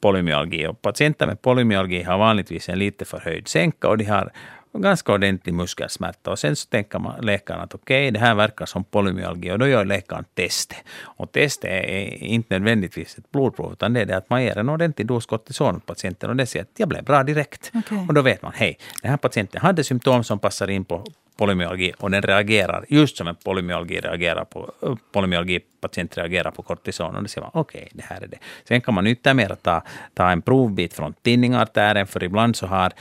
[0.00, 4.32] polymyalgi och patienter med polymyalgi har vanligtvis en lite förhöjd sänka och de har
[4.82, 6.30] ganska ordentlig muskelsmärta.
[6.30, 9.58] Och sen så tänker man, läkaren att okej, okay, det här verkar som polymyalgi och
[9.58, 10.78] då gör läkaren testet.
[11.02, 14.68] Och testet är inte nödvändigtvis ett blodprov utan det är det att man ger en
[14.68, 17.70] ordentlig dos kortison åt patienten och det säger att jag blev bra direkt.
[17.74, 17.98] Okay.
[18.08, 21.04] Och då vet man, hej, den här patienten hade symptom som passar in på
[21.36, 24.72] polymyalgi och den reagerar just som en polymyalgi reagerar på,
[25.12, 27.16] polymyalgipatient reagerar på kortison.
[27.16, 28.38] Och då ser man okej, okay, det här är det.
[28.68, 29.82] Sen kan man yttermera ta,
[30.14, 32.92] ta en provbit från tinningartären, för ibland så har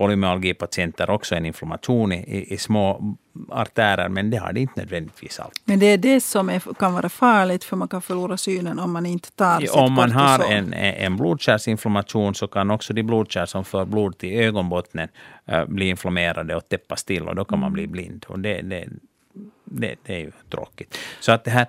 [0.00, 3.16] polymyalgipatienter också en inflammation i, i, små
[3.48, 5.62] artärer, men det har det inte nödvändigtvis alltid.
[5.64, 8.92] Men det är det som är, kan vara farligt, för man kan förlora synen om
[8.92, 13.46] man inte tar sitt Om man har en, en blodkärlsinflammation så kan också de blodkärl
[13.46, 15.08] som för blod till ögonbottnen
[15.46, 17.92] äh, bli inflammerade och täppas till och då kan man bli Mm.
[17.92, 18.26] blind.
[18.28, 18.88] Och det, det,
[19.64, 20.98] det, det är ju tråkigt.
[21.20, 21.66] Så att det här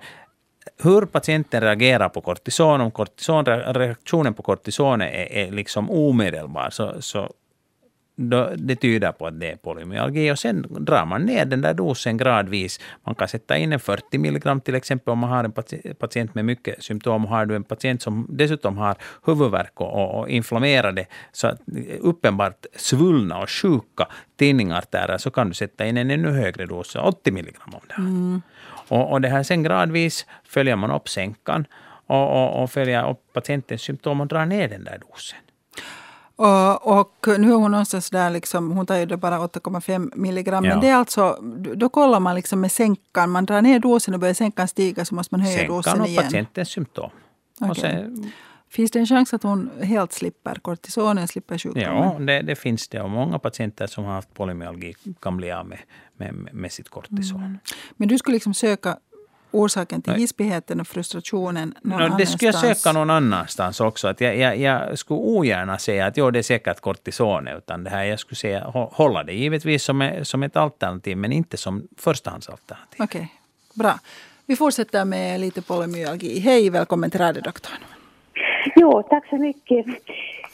[0.82, 7.02] hur patienten reagerar på kortison, om kortison, reaktionen på kortison är, är liksom omedelbar, så,
[7.02, 7.32] så
[8.16, 10.32] då, det tyder på att det är polymyalgi.
[10.32, 12.80] Och sen drar man ner den där dosen gradvis.
[13.04, 15.52] Man kan sätta in en 40 milligram till exempel om man har en
[15.98, 17.24] patient med mycket symptom.
[17.24, 18.96] Har du en patient som dessutom har
[19.26, 21.60] huvudvärk och, och inflammerade, så att
[22.00, 24.06] uppenbart svullna och sjuka
[24.36, 27.94] tinningartärer, så kan du sätta in en ännu högre dos, 80 milligram om det.
[27.94, 28.42] Mm.
[28.88, 31.66] Och, och det här sen gradvis följer man upp sänkan
[32.06, 35.38] och, och, och följer upp patientens symptom och drar ner den där dosen.
[36.42, 40.64] Och, och, nu är hon någonstans där, liksom, hon tar ju det bara 8,5 milligram.
[40.64, 40.70] Ja.
[40.70, 41.38] Men det är alltså,
[41.74, 43.30] då kollar man liksom med sänkan.
[43.30, 46.06] Man drar ner dosen och börjar sänkan stiga så måste man höja sänkan dosen och
[46.06, 46.22] igen.
[46.22, 47.10] patientens symptom.
[47.60, 47.70] Okay.
[47.70, 48.32] Och sen,
[48.68, 51.96] finns det en chans att hon helt slipper kortisonen, slipper sjukdomen?
[51.96, 53.00] Ja, det, det, finns det.
[53.00, 55.78] Och många patienter som har haft polymyalgi kan bli av med,
[56.16, 57.40] med, med sitt kortison.
[57.40, 57.58] Mm.
[57.96, 58.98] Men du skulle liksom söka
[59.52, 64.08] orsaken till hispigheten och frustrationen någon no, Det skulle jag söka någon annanstans också.
[64.08, 67.90] Att jag, jag, jag skulle ogärna säga att jo, det är säkert kortison, utan det
[67.90, 72.96] här, jag skulle säga, hålla det givetvis som, som ett alternativ, men inte som förstahandsalternativ.
[72.98, 73.28] Okej, okay.
[73.74, 73.98] bra.
[74.46, 76.38] Vi fortsätter med lite polymyalgi.
[76.38, 77.91] Hej, välkommen till radiodoktorn.
[78.76, 79.86] Jo, tack så mycket.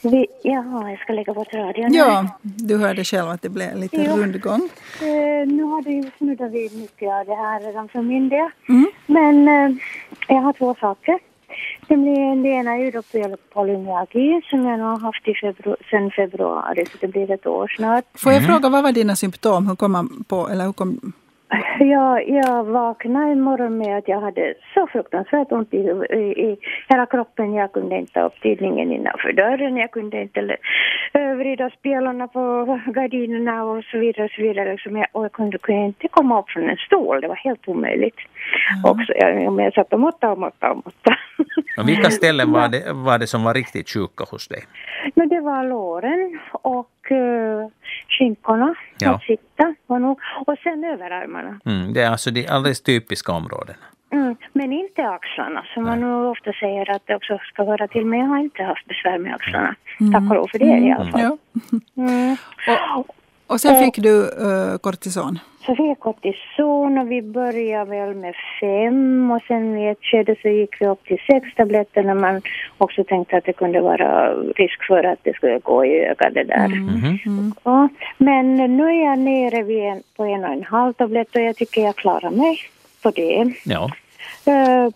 [0.01, 1.93] Vi, jaha, jag ska lägga bort radion.
[1.93, 4.17] Ja, du hörde själv att det blev lite jo.
[4.17, 4.61] rundgång.
[5.01, 8.49] Uh, nu har det ju snuddat vid mycket av det här redan för min del.
[8.69, 8.87] Mm.
[9.05, 9.77] Men uh,
[10.27, 11.19] jag har två saker.
[11.87, 13.01] Det ena är ju då
[13.53, 18.05] polymyalgi som jag har haft i febru sedan februari, så det blir ett år snart.
[18.13, 18.51] Får jag mm.
[18.51, 19.67] fråga, vad var dina symptom?
[19.67, 21.13] Hur kom man på, eller hur kom
[21.79, 27.05] jag, jag vaknade imorgon med att jag hade så fruktansvärt ont i, i, i hela
[27.05, 27.53] kroppen.
[27.53, 29.77] Jag kunde inte ta upp tidningen innanför dörren.
[29.77, 30.57] Jag kunde inte
[31.13, 34.25] vrida spjälorna på gardinerna och så vidare.
[34.25, 34.71] Och, så vidare.
[34.71, 37.21] Liksom jag, och jag kunde, kunde inte komma upp från en stol.
[37.21, 38.17] Det var helt omöjligt.
[38.17, 38.91] Mm.
[38.91, 41.17] Också, jag, jag satt och måttade och måttade och måttade.
[41.77, 44.63] Och vilka ställen var det, var det som var riktigt sjuka hos dig?
[45.15, 47.67] Men det var låren och uh,
[48.07, 49.15] skinkorna ja.
[49.15, 49.75] att sitta.
[49.87, 51.59] Och, nog, och sen överarmarna.
[51.65, 53.77] Mm, det är alltså de alldeles typiska områdena.
[54.11, 58.05] Mm, men inte axlarna som man nu ofta säger att det också ska höra till.
[58.05, 59.75] Men jag har inte haft besvär med axlarna.
[59.99, 60.13] Mm.
[60.13, 61.37] Tack och lov för det i alla fall.
[61.97, 62.37] Mm.
[62.97, 63.15] Och,
[63.49, 65.39] och sen fick du uh, kortison?
[65.65, 70.35] Så fick jag kortison och vi började väl med fem och sen i ett skede
[70.41, 72.41] så gick vi upp till sex tabletter när man
[72.77, 76.43] också tänkte att det kunde vara risk för att det skulle gå i ögat det
[76.43, 76.65] där.
[76.65, 77.19] Mm.
[77.25, 77.53] Mm.
[77.63, 81.41] Ja, men nu är jag nere vid en, på en och en halv tablett och
[81.41, 82.59] jag tycker jag klarar mig
[83.03, 83.53] på det.
[83.65, 83.91] Ja.
[84.47, 84.89] Uh,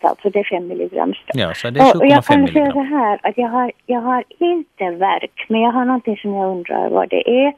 [0.00, 1.14] alltså, det är 5 milligram.
[1.34, 4.00] Ja, så det är 7,5 Och jag kan säga så här att jag har, jag
[4.00, 7.52] har inte verk men jag har någonting som jag undrar vad det är.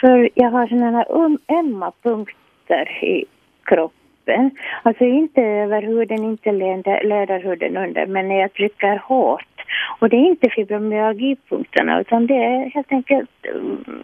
[0.00, 3.24] För jag har sådana här um, ömma punkter i
[3.64, 4.50] kroppen.
[4.82, 6.52] Alltså inte över huden, inte
[7.02, 9.54] läderhuden under men när jag trycker hårt.
[9.98, 13.30] Och det är inte fibromyalgipunkterna utan det är helt enkelt,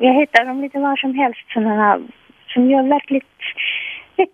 [0.01, 2.01] jag hittar dem lite var som helst sådana
[2.49, 3.25] som gör verkligt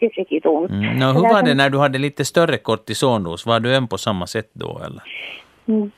[0.01, 0.71] riktigt ont.
[0.71, 0.99] Mm.
[0.99, 3.47] No, hur var det när du hade lite större kortisondos?
[3.47, 5.03] Var du ön på samma sätt då eller?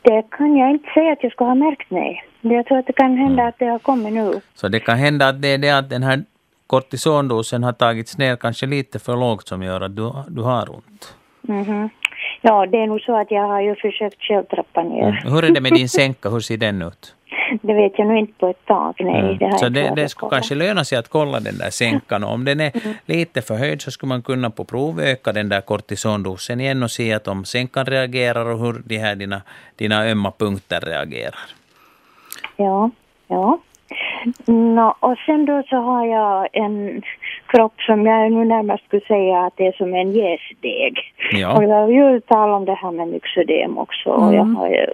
[0.03, 2.25] Det kan jag inte säga att jag skulle ha märkt, nej.
[2.41, 3.49] Jag tror att det kan hända mm.
[3.49, 4.41] att det har kommit nu.
[4.55, 6.25] Så det kan hända att det är det att den här
[6.67, 11.15] kortisondosen har tagits ner kanske lite för lågt som gör att du, du har ont?
[11.49, 11.89] Mm -hmm.
[12.41, 15.09] Ja, det är nog så att jag har ju försökt själv trappa ner.
[15.09, 15.33] Mm.
[15.33, 16.29] Hur är det med din sänka?
[16.29, 17.15] Hur ser den ut?
[17.63, 18.95] Det vet jag nog inte på ett tag.
[18.99, 19.39] Nej, mm.
[19.39, 22.25] det har så det, det skulle kanske löna sig att kolla den där sänkan.
[22.25, 22.97] Och om den är mm.
[23.07, 27.13] lite förhöjd så skulle man kunna på prov öka den där kortisondosen igen och se
[27.13, 29.43] att om sänkan reagerar och hur de här dina,
[29.77, 31.41] dina ömma punkter reagerar.
[32.57, 32.91] Ja,
[33.29, 33.59] ja.
[34.47, 37.03] No, och sen då så har jag en
[37.47, 40.99] kropp som jag nu närmast skulle säga att det är som en jäsdeg.
[41.33, 41.57] Ja.
[41.57, 44.11] Och jag har ju talat om det här med myxödem också.
[44.11, 44.29] Mm.
[44.29, 44.87] Och jag har ju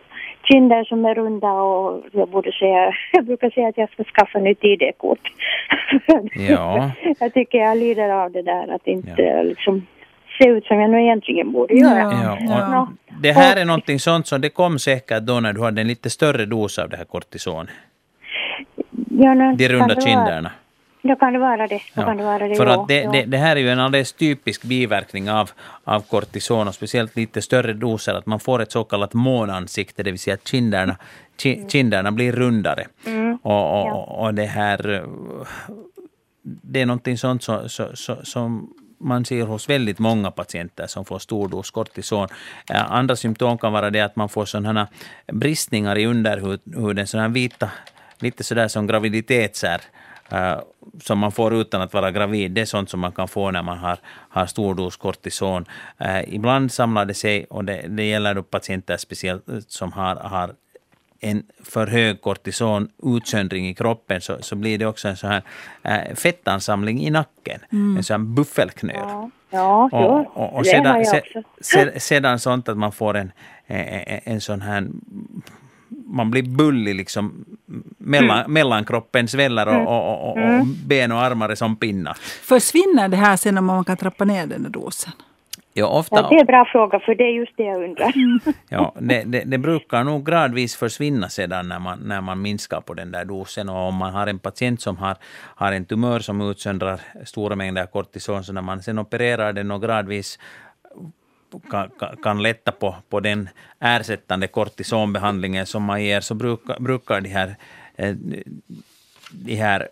[0.45, 4.39] kinder som är runda och jag borde säga, jag brukar säga att jag ska skaffa
[4.39, 5.33] nytt ID-kort.
[6.49, 6.91] Ja.
[7.21, 9.43] jag tycker jag lider av det där att inte ja.
[9.43, 9.87] liksom
[10.39, 11.99] se ut som jag nu egentligen borde göra.
[11.99, 12.89] Ja, ja.
[13.23, 16.11] Det här är någonting sånt som det kom säkert då när du hade en lite
[16.11, 17.67] större dos av det här kortison.
[19.11, 20.51] Ja, De runda kinderna.
[21.09, 21.81] Då kan det vara det.
[21.95, 23.13] Då kan det, vara det för ja, att det, ja.
[23.13, 25.51] det, det här är ju en alldeles typisk biverkning av,
[25.85, 30.11] av kortison och speciellt lite större doser, att man får ett så kallat månansikte, det
[30.11, 30.97] vill säga att kinderna,
[31.37, 32.87] ki, kinderna blir rundare.
[33.43, 33.95] Och, och, Ja.
[33.95, 35.05] och det här,
[36.43, 41.19] det är någonting sånt som, så, som man ser hos väldigt många patienter som får
[41.19, 42.29] stor dos kortison.
[42.71, 44.89] Eh, Andra symptom kan vara det att man får sådana
[45.33, 47.71] bristningar i underhuden, sådana vita,
[48.19, 49.81] lite sådär som graviditetsär,
[51.03, 52.51] som man får utan att vara gravid.
[52.51, 55.65] Det är sånt som man kan få när man har, har stor dos kortison.
[55.99, 60.17] Eh, ibland samlar det sig, och det, det gäller då patienter speciellt eh, som har,
[60.17, 60.55] har
[61.21, 65.43] en för hög kortisonutsöndring i kroppen så, så blir det också en sån här
[65.83, 67.61] äh, fettansamling i nacken.
[67.97, 68.97] En sån här buffelknöl.
[68.97, 71.43] Ja, ja, Och, och, och sedan, jag se, också.
[71.61, 73.33] se, sedan sånt att man får en,
[73.67, 74.87] en, en sån här
[76.15, 77.45] man blir bullig liksom
[77.99, 78.53] mellan, Mm.
[78.53, 82.15] mellan kroppen sväller och, och, och, och ben och armar är som pinnar.
[82.43, 85.13] Försvinner det här sen om man kan trappa ner den där dosen?
[85.77, 88.13] Ja, ofta, Ja, det är en bra fråga för det är just det jag undrar.
[88.69, 92.95] Ja, det, det, det brukar nog gradvis försvinna sedan när man, när man minskar på
[92.95, 93.69] den där dosen.
[93.69, 95.17] Och om man har en patient som har,
[95.57, 99.83] har en tumör som utsöndrar stora mängder kortison, så när man sen opererar den och
[99.83, 100.39] gradvis
[102.23, 103.49] kan, lätta på, på den
[103.81, 107.57] ersättande kortisonbehandlingen som man ger, så brukar, brukar de här,
[107.97, 108.17] eh,
[109.31, 109.89] de här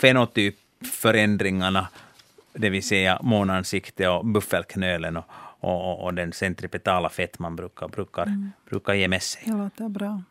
[0.00, 1.88] fenotypförändringarna,
[2.52, 5.24] det vill säga månansikte och buffelknölen och,
[5.60, 9.42] och, och den centripetala fettman brukar, brukar, brukar ge med sig.
[9.46, 10.22] Det låter bra.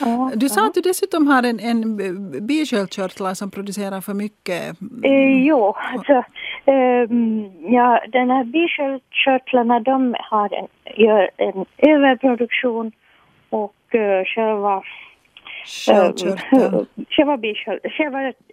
[0.00, 1.96] Ja, Du sa att du dessutom har en, en
[2.46, 4.62] bisköldkörtlar som producerar för mycket.
[5.04, 6.22] Eh, jo, alltså,
[6.64, 12.92] ehm, ja, den här bisköldkörtlarna de har en, gör en överproduktion
[13.50, 14.82] och eh, själva
[15.68, 16.86] Sköldkörteln.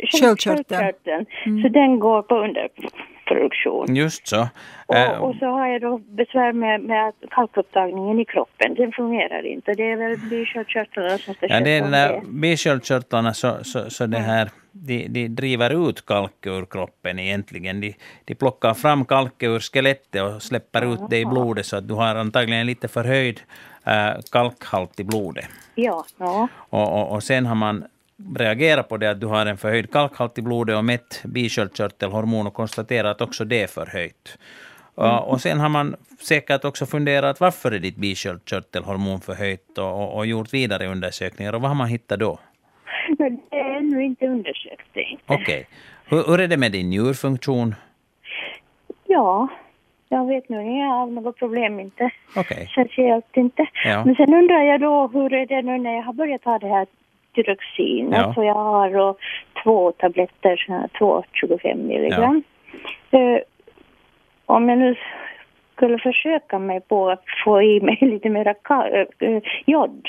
[0.09, 1.25] sköldkörteln.
[1.61, 3.95] Så den går på underproduktion.
[3.95, 4.47] Just så.
[4.87, 9.45] Och, och så har jag då besvär med, med att kalkupptagningen i kroppen, den fungerar
[9.45, 9.73] inte.
[9.73, 14.49] Det är väl bisköldkörtlarna som ska Ja, det är bisköldkörtlarna så, så, så det här,
[14.77, 17.81] de, de driver ut kalk ur kroppen egentligen.
[17.81, 17.95] De,
[18.25, 21.93] de plockar fram kalk ur skelettet och släpper ut det i blodet så att du
[21.93, 23.41] har antagligen lite förhöjd
[23.83, 25.45] äh, kalkhalt i blodet.
[25.75, 26.47] Ja, ja.
[26.69, 27.85] Och, och, och sen har man
[28.35, 32.53] reagerat på det att du har en förhöjd kalkhalt i blodet och mätt bisköldkörtelhormon och
[32.53, 34.37] konstaterat att också det är förhöjt.
[34.95, 35.95] Och, och sen har man
[36.27, 41.53] säkert också funderat varför är ditt bisköldkörtelhormon förhöjt och, och, och gjort vidare undersökningar.
[41.53, 42.39] Och vad har man hittat då?
[43.17, 44.97] Men det är ännu inte undersökt.
[45.25, 45.67] Okej.
[46.05, 47.75] Hur, hur är det med din njurfunktion?
[49.07, 49.47] Ja,
[50.09, 52.09] jag vet nog inte, jag har något problem inte.
[52.35, 52.67] Okej.
[52.71, 53.65] Speciellt inte.
[53.85, 54.05] Ja.
[54.05, 56.67] Men sen undrar jag då hur är det nu när jag har börjat ta det
[56.67, 56.87] här
[57.35, 58.11] Tyroxin.
[58.11, 58.23] Ja.
[58.23, 59.17] Alltså jag har då
[59.63, 62.43] två tabletter, två 25 milligram.
[63.11, 63.39] Eh,
[64.45, 64.95] om jag nu
[65.75, 70.07] skulle försöka mig på att få i mig lite mera ka- eh, jod,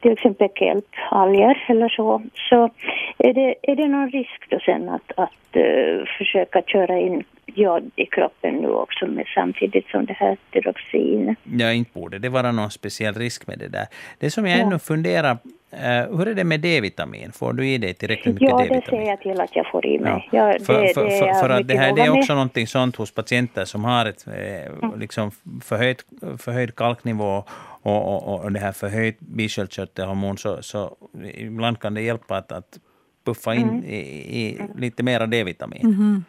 [0.00, 2.70] till exempel kelpalger eller så, så
[3.18, 7.90] är det, är det någon risk då sen att, att eh, försöka köra in jod
[7.96, 11.36] i kroppen nu också med, samtidigt som det här tyroxin?
[11.44, 13.86] Ja, inte borde det vara någon speciell risk med det där.
[14.18, 14.62] Det som jag Ja.
[14.66, 15.36] ännu funderar,
[15.70, 17.32] eh, hur är det med D-vitamin?
[17.32, 19.04] Får du i dig tillräckligt mycket Ja, det D-vitamin?
[19.04, 20.28] ser jag till att jag får i Ja, mig.
[20.32, 22.18] Ja, det, för, för, det för, att det här det är med.
[22.18, 25.30] också någonting sånt hos patienter som har ett eh, liksom
[25.64, 25.96] förhöjd,
[26.38, 27.44] förhöjd kalknivå
[27.82, 30.96] och, och, och, och det här förhöjt bisköldkörtelhormon, så, så
[31.34, 32.78] ibland kan det hjälpa att, att
[33.26, 33.84] puffa in Mm.
[33.84, 33.96] i,
[34.40, 36.24] i lite mera D-vitamin.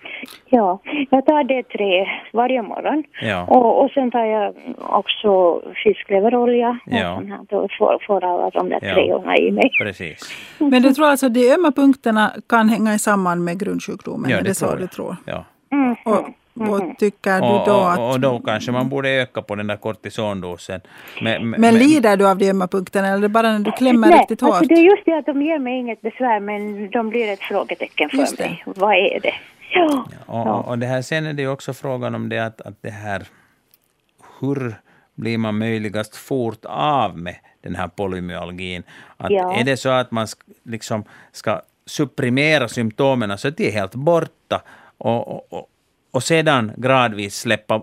[0.49, 0.79] Ja,
[1.09, 3.03] jag tar D3 varje morgon.
[3.21, 3.45] Ja.
[3.45, 6.79] Och, och sen tar jag också fiskleverolja.
[6.85, 7.21] Ja.
[7.51, 8.93] Och får, får alla de där Ja.
[8.93, 9.69] treorna i mig.
[9.81, 10.19] Precis.
[10.57, 14.29] Men du tror alltså att de ömma punkterna kan hänga samman med grundsjukdomen?
[14.31, 14.91] Ja, det det tror du jag.
[14.91, 15.15] tror?
[15.25, 15.45] Ja.
[15.71, 15.95] Mm.
[16.05, 16.29] Och,
[16.61, 17.99] och tycker du då att...
[17.99, 20.81] och då kanske man borde öka på den där kortisondosen.
[21.21, 24.41] Men, Men lider du av de ömma punkterna eller bara när du klämmer Nej, riktigt
[24.41, 24.49] hårt?
[24.49, 27.39] alltså det är just det att de ger mig inget besvär men de blir ett
[27.39, 28.63] frågetecken för mig.
[28.65, 29.33] Vad är det?
[29.73, 30.05] Ja.
[30.25, 32.89] Och, och- det här, sen är det ju också frågan om det att, att det
[32.89, 33.23] här,
[34.39, 34.75] hur
[35.15, 38.83] blir man möjligast fort av med den här polymyalgin?
[39.17, 39.55] Att Ja.
[39.59, 43.95] Är det så att man sk- liksom ska supprimera symptomen så att de är helt
[43.95, 44.61] borta
[44.97, 45.69] och, och,
[46.17, 47.81] och, sedan gradvis släppa,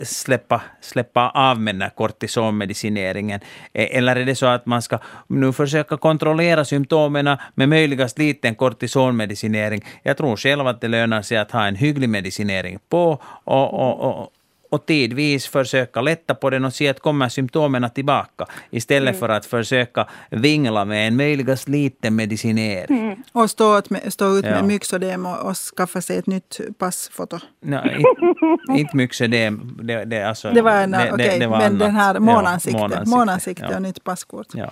[0.00, 3.40] släppa, släppa av med den här kortisonmedicineringen?
[3.72, 8.54] E-, eller är det så att man ska nu försöka kontrollera symptomen med möjligast liten
[8.54, 9.84] kortisonmedicinering?
[10.02, 14.00] Jag tror själv att det lönar sig att ha en hygglig medicinering på och, och,
[14.00, 14.32] och,
[14.72, 19.20] och tidvis försöka lätta på den och se att kommer symptomen tillbaka istället mm.
[19.20, 22.98] för att försöka vingla med en möjligast liten medicinering.
[22.98, 23.22] Mm.
[23.32, 24.50] Och stå, ut med, stå ut ja.
[24.50, 27.38] med myxodem och, och skaffa sig ett nytt passfoto.
[27.60, 27.96] Nej,
[28.68, 29.78] inte, inte myxodem.
[29.82, 31.78] Det, det, alltså, det var, en, det, okay, det var men annat.
[31.78, 33.76] den här månansikte, ja, månansikte, månansikte ja.
[33.76, 34.46] och nytt passkort.
[34.54, 34.70] Ja.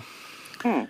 [0.65, 0.87] Mm.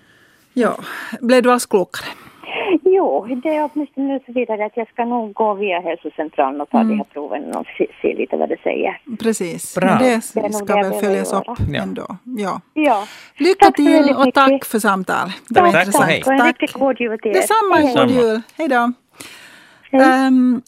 [0.53, 0.79] ja.
[1.21, 2.07] Blev du alls klokare?
[2.83, 6.71] Jo, det är åtminstone nu så vidare att jag ska nog gå via hälsocentralen och
[6.71, 6.89] ta mm.
[6.89, 9.01] de här proven och se, se, lite vad det säger.
[9.21, 9.99] Precis, Bra.
[10.01, 11.83] det, det ska väl följas upp ja.
[11.83, 12.07] ändå.
[12.25, 12.61] Ja.
[12.75, 13.05] ja.
[13.37, 15.29] Lycka tack till och tack för samtal.
[15.49, 16.11] Det var tack, intressant.
[16.11, 17.35] Tack och en riktigt god jul till er.
[17.35, 18.41] Detsamma, god jul.
[18.57, 18.93] Hej då.
[19.91, 20.27] Hej.
[20.27, 20.63] Um,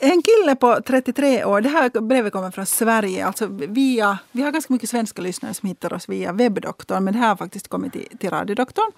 [0.00, 4.52] en kille på 33 år, det här brevet kommer från Sverige, alltså via, vi har
[4.52, 7.92] ganska mycket svenska lyssnare som hittar oss via webbdoktorn, men det här har faktiskt kommit
[7.92, 8.92] till, till radiodoktorn.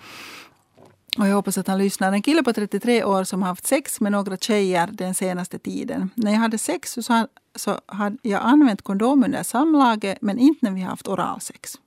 [1.18, 2.12] Och jag hoppas att han lyssnar.
[2.12, 6.10] En kille på 33 år som har haft sex med några tjejer den senaste tiden.
[6.14, 10.72] När jag hade sex så, så hade jag använt kondom under samlaget men inte när
[10.72, 11.78] vi haft oralsex.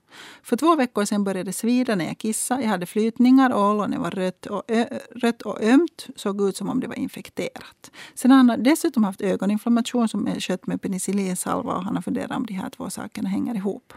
[0.44, 2.62] För två veckor sedan började det svida när jag kissade.
[2.62, 6.08] Jag hade flytningar och ollonet var rött och, ö, rött och ömt.
[6.16, 7.92] Såg ut som om det var infekterat.
[8.16, 12.46] Sen har dessutom haft ögoninflammation som är skött med penicillinsalva och han har funderat om
[12.46, 13.94] de här två sakerna hänger ihop.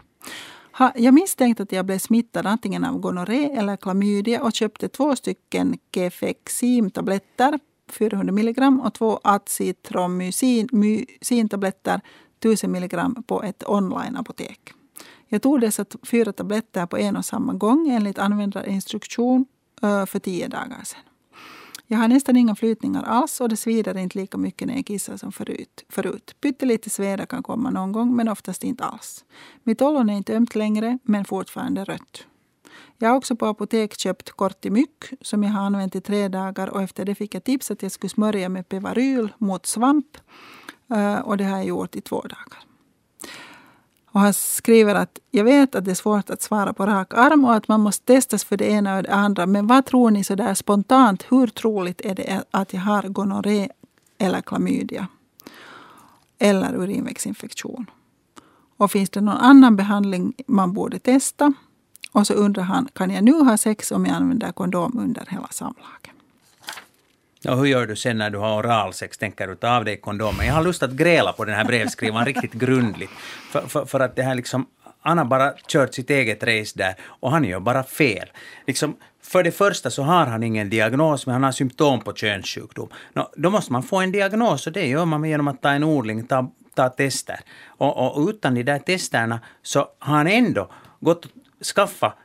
[0.95, 5.77] Jag misstänkte att jag blev smittad antingen av gonorré eller klamydia och köpte två stycken
[5.91, 7.59] Kefexim-tabletter,
[7.89, 12.01] 400 milligram, och två Acitromycin-tabletter,
[12.39, 14.73] 1000 milligram, på ett online-apotek.
[15.27, 19.45] Jag tog dessa fyra tabletter på en och samma gång enligt användarinstruktion
[19.81, 21.01] för tio dagar sedan.
[21.89, 25.17] Jag har nästan inga flytningar alls och det svider inte lika mycket när jag kissar
[25.17, 25.85] som förut.
[25.89, 26.35] förut.
[26.41, 29.25] Pyttelite sveda kan komma någon gång men oftast inte alls.
[29.63, 32.25] Mitt ollon är inte ömt längre men fortfarande rött.
[32.97, 36.81] Jag har också på apotek köpt Kortimyck som jag har använt i tre dagar och
[36.81, 40.17] efter det fick jag tips att jag skulle smörja med Pevaryl mot svamp
[40.91, 42.66] eh, och det har jag gjort i två dagar.
[44.17, 47.45] Och han skriver att jag vet att det är svårt att svara på rak arm
[47.45, 49.45] och att man måste testas för det ena och det andra.
[49.45, 53.69] Men vad tror ni sådär spontant, hur troligt är det att jag har gonorré
[54.17, 55.07] eller klamydia?
[56.39, 57.89] Eller urinvägsinfektion?
[58.77, 61.53] Och finns det någon annan behandling man borde testa?
[62.11, 65.47] Och så undrar han, kan jag nu ha sex om jag använder kondom under hela
[65.47, 66.16] samlaget?
[67.45, 69.17] Och hur gör du sen när du har oralsex?
[69.17, 70.47] Tänker du ta av dig kondomen?
[70.47, 73.11] Jag har lust att gräla på den här brevskrivaren riktigt grundligt.
[73.51, 74.65] För, för, för, att det här liksom,
[75.01, 78.27] han har bara kört sitt eget race där och han gör bara fel.
[78.67, 82.89] Liksom, för det första så har han ingen diagnos, men han har symptom på könssjukdom.
[83.13, 85.83] Nå, då måste man få en diagnos och det gör man genom att ta en
[85.83, 87.39] odling, ta, ta tester.
[87.67, 91.31] Och, och utan de där testerna så har han ändå gått och
[91.75, 92.17] skaffat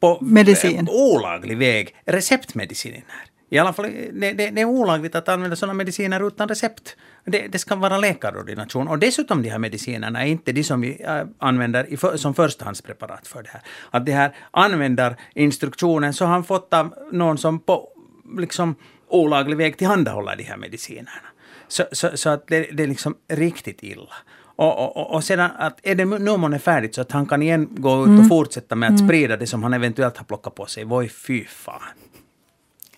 [0.00, 0.88] på Medicin.
[0.90, 3.04] olaglig väg receptmediciner.
[3.52, 6.96] I alla fall, det, det, det, är olagligt att använda sådana mediciner utan recept.
[7.24, 8.88] Det, det, ska vara läkarordination.
[8.88, 13.26] Och dessutom de här medicinerna är inte de som vi äh, använder i, som förstahandspreparat
[13.26, 13.62] för det här.
[13.90, 17.88] Att det här användarinstruktionen så har han fått av någon som på
[18.38, 18.74] liksom
[19.08, 21.28] olaglig väg tillhandahåller de här medicinerna.
[21.68, 24.14] Så, så, så att det, det är liksom riktigt illa.
[24.56, 27.68] Och, och, och sedan att är det nu månne färdigt så att han kan igen
[27.70, 28.28] gå ut och mm.
[28.28, 29.08] fortsätta med att mm.
[29.08, 30.84] sprida det som han eventuellt har plockat på sig.
[30.84, 31.82] Voi fy fan.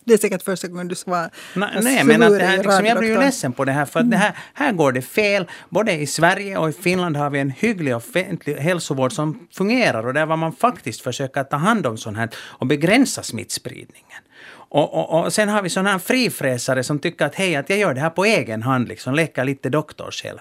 [0.05, 1.31] Det är säkert första gången du svarar.
[1.55, 4.01] Nej, nej men att det här, liksom, jag blir ju ledsen på det här för
[4.01, 5.47] att det här, här går det fel.
[5.69, 10.15] Både i Sverige och i Finland har vi en hygglig offentlig hälsovård som fungerar och
[10.15, 14.23] där var man faktiskt försöker ta hand om sånt här och begränsa smittspridningen.
[14.69, 17.79] Och, och, och sen har vi sådana här frifräsare som tycker att hej, att jag
[17.79, 20.39] gör det här på egen hand, liksom leker lite doktor själv.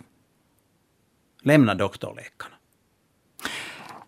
[1.44, 2.53] Lämna doktorläkarna.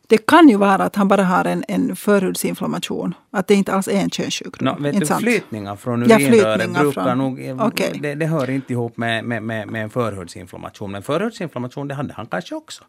[0.07, 3.13] Det kan ju vara att han bara har en, en förhudsinflammation.
[3.31, 4.67] Att det inte alls är en könssjukdom.
[4.67, 7.61] No, vet du, flytningar från urinröret ja, brukar från, nog...
[7.67, 7.99] Okay.
[7.99, 10.91] Det, det, hör inte ihop med, med, med, med en förhudsinflammation.
[10.91, 12.83] Men förhudsinflammation, det hade han kanske också.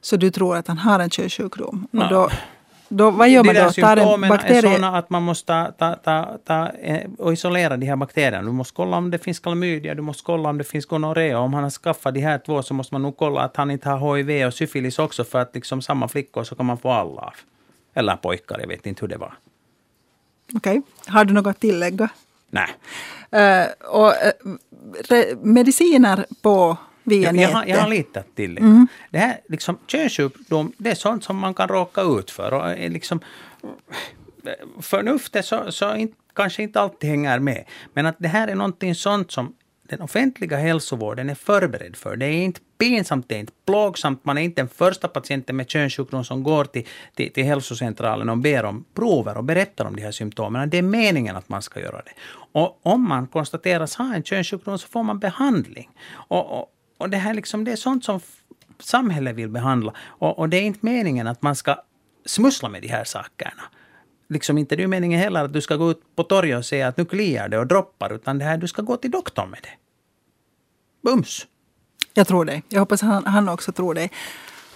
[0.00, 1.88] Så du tror att han har en könssjukdom?
[1.90, 2.02] No.
[2.02, 2.30] Och då,
[2.88, 3.70] då, vad gör man då?
[3.70, 4.58] Tar en bakterie?
[4.58, 8.42] är sådana att man måste ta, ta, ta, ta, eh, och isolera de här bakterierna.
[8.42, 11.34] Du måste kolla om det finns klamydia, du måste kolla om det finns gonorré.
[11.34, 13.88] Om han har skaffat de här två så måste man nog kolla att han inte
[13.88, 17.20] har HIV och syfilis också för att liksom samma flickor så kan man få alla
[17.20, 17.34] av.
[17.94, 19.34] Eller pojkar, jag vet inte hur det var.
[20.54, 20.78] Okej.
[20.78, 21.12] Okay.
[21.14, 22.08] Har du något att tillägga?
[22.50, 22.68] Nej.
[23.34, 26.76] Uh, och, uh, mediciner på
[27.06, 28.60] via jag, jag, har, jag har litat till det.
[28.60, 28.86] Mm.
[29.10, 32.52] Det här liksom, könssjukdom, det är sånt som man kan råka ut för.
[32.54, 33.20] Och liksom,
[34.80, 37.64] förnuftet så, så inte, kanske inte alltid hänger med.
[37.92, 39.54] Men att det här är någonting sånt som
[39.88, 42.16] den offentliga hälsovården är förberedd för.
[42.16, 44.24] Det är inte pinsamt, det är inte plågsamt.
[44.24, 48.38] Man är inte den första patienten med könssjukdom som går till, till, till hälsocentralen och
[48.38, 50.70] ber om prover och berättar om de här symptomen.
[50.70, 52.12] Det är meningen att man ska göra det.
[52.52, 55.90] Och om man konstateras ha en könssjukdom så får man behandling.
[56.12, 58.20] Och, och och det här liksom, det är sånt som
[58.78, 59.94] samhället vill behandla.
[59.98, 61.82] Och, och det är inte meningen att man ska
[62.24, 63.62] smussla med de här sakerna
[64.28, 66.88] liksom inte det är meningen heller att du ska gå ut på torget och säga
[66.88, 69.60] att nu kliar det och droppar, utan det här, du ska gå till doktorn med
[69.62, 69.68] det.
[71.10, 71.46] Bums!
[72.14, 72.62] Jag tror dig.
[72.68, 74.10] Jag hoppas han, han också tror dig.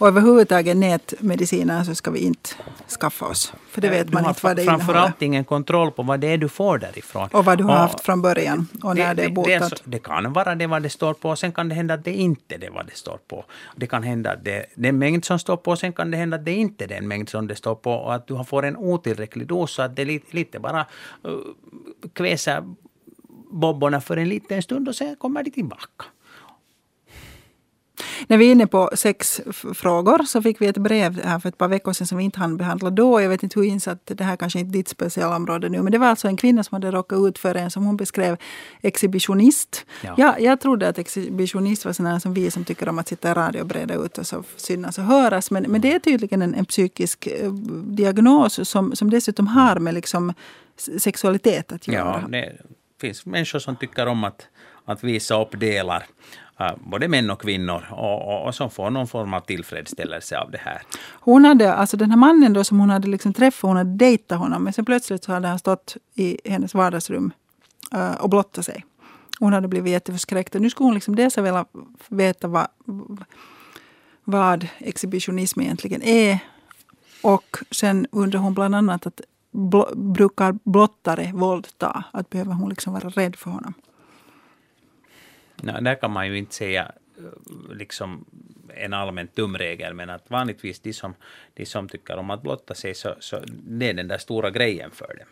[0.00, 2.50] Och överhuvudtaget nätmediciner så ska vi inte
[3.00, 3.52] skaffa oss.
[3.68, 4.84] För det vet man inte vad det innehåller.
[4.84, 7.28] Framförallt ingen kontroll på vad det är du får därifrån.
[7.32, 9.70] Och vad du har och, haft från början och när det, det är botat.
[9.70, 12.12] Det, det, kan vara det vad det står på, sen kan det hända att det
[12.12, 13.44] inte är det vad det står på.
[13.76, 16.16] Det kan hända att det, det är en mängd som står på, sen kan det
[16.16, 18.64] hända att det inte är den mängd som det står på och att du får
[18.64, 20.86] en otillräcklig dos så att det lite, lite bara
[21.26, 21.38] uh,
[22.12, 22.64] kväser
[23.50, 26.04] bobborna för en liten stund och sen kommer de tillbaka.
[28.26, 31.68] När vi är inne på sexfrågor så fick vi ett brev här för ett par
[31.68, 33.20] veckor sedan som vi inte hann behandla då.
[33.20, 35.82] Jag vet inte hur insatt, det här kanske inte är ditt specialområde nu.
[35.82, 38.36] Men det var alltså en kvinna som hade råkat ut för en som hon beskrev
[38.80, 39.86] exhibitionist.
[40.02, 40.14] Ja.
[40.16, 43.34] ja jag trodde att exhibitionist var sådana som vi som tycker om att sitta i
[43.34, 45.50] radio och breda ut och så synas och höras.
[45.50, 47.52] Men, men det är tydligen en, en psykisk eh,
[47.84, 50.34] diagnos som, som dessutom har med liksom
[50.98, 52.20] sexualitet att göra.
[52.22, 52.56] Ja, det
[53.00, 54.46] finns människor som tycker om att,
[54.84, 56.06] att visa upp delar
[56.60, 60.50] Äh, både män och kvinnor och, och, och, som får någon form av tillfredsställelse av
[60.50, 60.82] det här.
[61.10, 64.38] Hon hade, alltså den här mannen då som hon hade liksom träffat, hon hade dejtat
[64.38, 67.32] honom men sen plötsligt så hade han stått i hennes vardagsrum
[67.94, 68.84] uh, och blottat sig.
[69.38, 71.64] Hon hade blivit jätteförskräckt och nu skulle hon liksom dels vilja
[72.08, 72.66] veta vad,
[74.24, 76.38] vad exhibitionism egentligen är
[77.22, 82.04] och sen undrar hon bland annat att bl brukar blottare våldta?
[82.12, 83.74] Att behöver hon liksom vara rädd för honom?
[85.62, 88.24] No, där kan man ju inte säga eh, liksom
[88.74, 91.14] en allmän tumregel, men att vanligtvis de som,
[91.54, 94.90] de som tycker om att blotta sig, så, så det är den där stora grejen
[94.90, 95.26] för dem.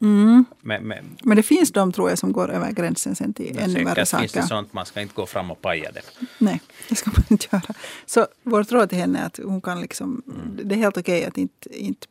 [0.00, 0.44] Mm.
[0.60, 3.84] Men, men, men, det finns de tror jag som går över gränsen sen till ännu
[3.84, 4.22] värre saker.
[4.22, 6.02] finns det sånt, man ska inte gå fram och paja det.
[6.38, 7.74] Nej, det ska man inte göra.
[8.06, 10.68] Så vårt råd till henne är att hon kan liksom, mm.
[10.68, 12.06] det är helt okej okay att inte, inte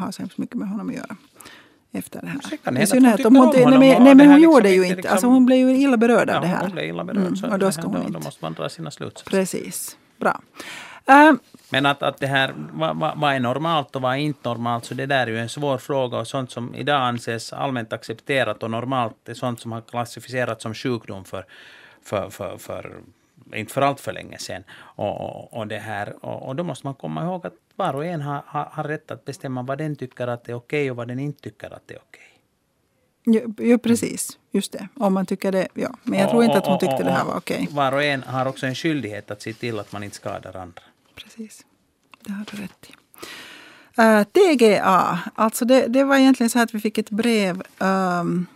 [0.00, 1.16] ha så hemskt mycket med honom att göra
[1.92, 2.82] efter det här.
[2.82, 5.46] I synnerhet om hon, nej, nej, men hon liksom gjorde ju inte, liksom, alltså hon
[5.46, 6.60] blev ju illa berörd av det här.
[6.60, 8.12] Hon blev illa berörd, mm, så och då, ska hon då, inte.
[8.12, 9.30] då måste man dra sina slutsatser.
[9.30, 10.40] Precis, bra.
[11.10, 11.32] Uh,
[11.70, 14.94] men att, att det här, vad, vad är normalt och vad är inte normalt, så
[14.94, 18.70] det där är ju en svår fråga och sånt som idag anses allmänt accepterat och
[18.70, 21.44] normalt är sånt som har klassificerats som sjukdom för,
[22.02, 22.96] för, för, för
[23.54, 24.64] inte för allt för länge sedan.
[24.80, 28.04] Och, och, och det här, och, och, då måste man komma ihåg att var och
[28.04, 31.08] en har, har, har rätt att bestämma vad den tycker att är okej och vad
[31.08, 32.40] den inte tycker att är okej.
[33.24, 34.38] Ja, ja, precis.
[34.50, 34.88] Just det.
[34.94, 35.94] Om man tycker det, ja.
[36.02, 37.68] Men jag och, tror inte att hon tyckte det här var okej.
[37.70, 40.82] Var och en har också en skyldighet att se till att man inte skadar andra.
[41.14, 41.66] Precis.
[42.20, 42.94] Det har du rätt i.
[44.02, 48.46] Uh, TGA, alltså det, det var egentligen så att vi fick ett brev um,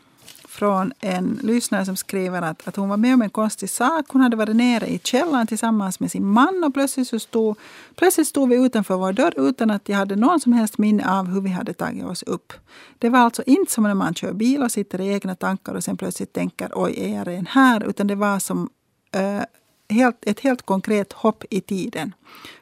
[0.62, 4.06] från en lyssnare som skriver att, att hon var med om en konstig sak.
[4.08, 7.56] Hon hade varit nere i källaren tillsammans med sin man och plötsligt, så stod,
[7.94, 11.26] plötsligt stod vi utanför vår dörr utan att jag hade någon som helst minne av
[11.26, 12.52] hur vi hade tagit oss upp.
[12.98, 15.84] Det var alltså inte som när man kör bil och sitter i egna tankar och
[15.84, 17.88] sen plötsligt tänker oj, är jag redan här?
[17.88, 18.70] Utan det var som
[19.16, 19.42] uh,
[19.88, 22.14] helt, ett helt konkret hopp i tiden.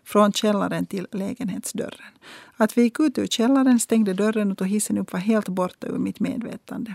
[0.04, 2.12] Från källaren till lägenhetsdörren.
[2.56, 5.86] Att vi gick ut ur källaren, stängde dörren och tog hissen upp var helt borta
[5.86, 6.94] ur mitt medvetande.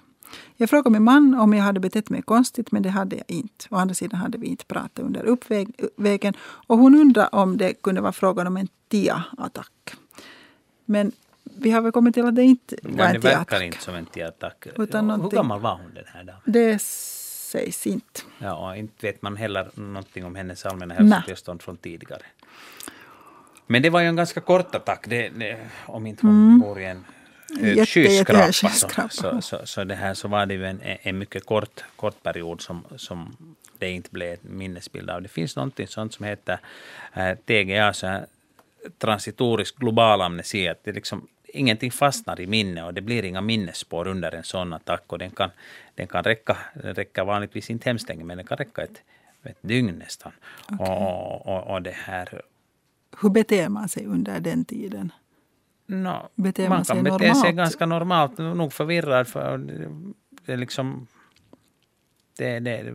[0.55, 3.65] Jag frågade min man om jag hade betett mig konstigt, men det hade jag inte.
[3.69, 6.33] Å andra sidan hade vi inte pratat under uppvägen.
[6.67, 9.95] Och hon undrade om det kunde vara frågan om en TIA-attack.
[10.85, 11.11] Men
[11.43, 13.21] vi har väl kommit till att det inte var en TIA-attack.
[13.21, 14.67] Det verkar inte som en TIA-attack.
[14.75, 16.41] Hur gammal var hon den här damen?
[16.45, 18.21] Det sägs inte.
[18.37, 22.21] Ja, och inte vet man heller någonting om hennes allmänna hälsotillstånd från tidigare.
[23.67, 26.59] Men det var ju en ganska kort attack, det, det, om inte hon mm.
[26.59, 27.05] bor i en
[27.59, 28.51] hög skyskrapa.
[28.51, 32.23] Så, så, så, så, det här så var det ju en, en mycket kort, kort
[32.23, 33.37] period som, som
[33.77, 35.21] det inte blev en minnesbild av.
[35.21, 36.59] Det finns någonting sånt som heter
[37.13, 38.25] äh, TGA, så här,
[38.97, 44.07] transitorisk global amnesi, att det liksom ingenting fastnar i minne och det blir inga minnesspår
[44.07, 45.03] under en sån attack.
[45.07, 45.49] Och den kan,
[45.95, 49.01] den kan räcka, den räcker vanligtvis inte hemskt länge, men den kan räcka ett,
[49.43, 50.31] ett dygn nästan.
[50.71, 50.95] Okay.
[50.95, 52.41] Och, och, och, det här...
[53.21, 55.11] Hur beter man sig under den tiden?
[55.85, 57.41] No, beter man, man kan bete normalt?
[57.41, 59.27] sig ganska normalt, nog förvirrad.
[59.27, 59.57] För
[60.45, 61.07] det är liksom...
[62.37, 62.93] Det, det,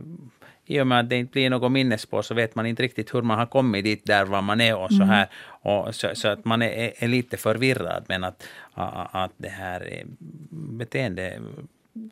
[0.65, 3.21] i och med att det inte blir något minnesspår så vet man inte riktigt hur
[3.21, 5.09] man har kommit dit där var man är och så mm.
[5.09, 5.29] här.
[5.43, 10.03] Och så, så, att man är, är, lite förvirrad men att, att det här
[10.49, 11.41] beteendet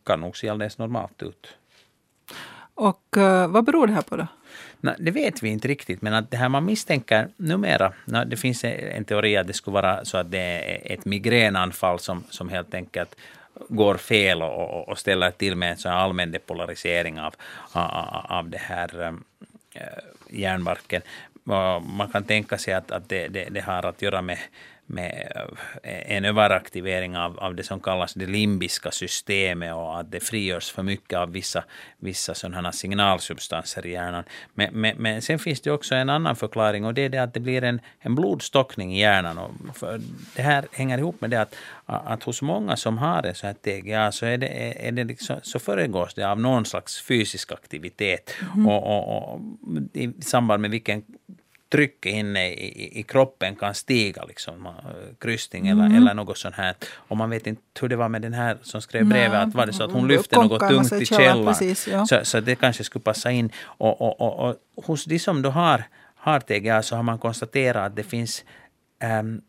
[0.03, 1.57] kan nog se alldeles normalt ut.
[2.73, 4.27] Och uh, vad beror det här på då?
[4.81, 8.37] No, det vet vi inte riktigt, men att det här man misstänker numera, no, det
[8.37, 12.49] finns en teori att det skulle vara så att det är ett migränanfall som, som
[12.49, 13.15] helt enkelt
[13.69, 17.35] går fel och, och ställer till med en sån allmän depolarisering av,
[17.71, 19.23] av, av det här, um,
[19.73, 21.01] eh, äh, hjärnbarken.
[21.83, 24.37] Man kan tänka sig att, att det, det, det har att göra med
[24.89, 25.31] med
[25.83, 30.71] eh, en överaktivering av, av det som kallas det limbiska systemet och att det frigörs
[30.71, 31.63] för mycket av vissa,
[31.97, 34.23] vissa sådana signalsubstanser i hjärnan.
[34.53, 37.33] Men, men, men sen finns det också en annan förklaring och det är det att
[37.33, 39.37] det blir en, en blodstockning i hjärnan.
[39.37, 39.51] Och
[40.35, 43.53] det här hänger ihop med det att, att hos många som har en sån här
[43.53, 48.35] TGA så, är det, är det liksom, så föregås det av någon slags fysisk aktivitet
[48.53, 48.67] mm.
[48.67, 49.41] och, och, och,
[49.93, 51.03] i samband med vilken
[51.69, 54.69] trycket inne i, i, kroppen kan stiga, liksom,
[55.19, 55.97] krysning eller, mm.
[55.97, 56.75] eller något sånt här.
[56.93, 59.65] Och man vet inte hur det var med den här som skrev brevet, att var
[59.65, 61.75] det så att hon lyfte något tungt i källaren?
[61.87, 62.05] Ja.
[62.05, 63.51] Så, så det kanske skulle passa in.
[63.61, 65.83] Och, och, och, och hos de som då har,
[66.15, 68.43] har TGA så har man konstaterat att det finns
[69.03, 69.41] um,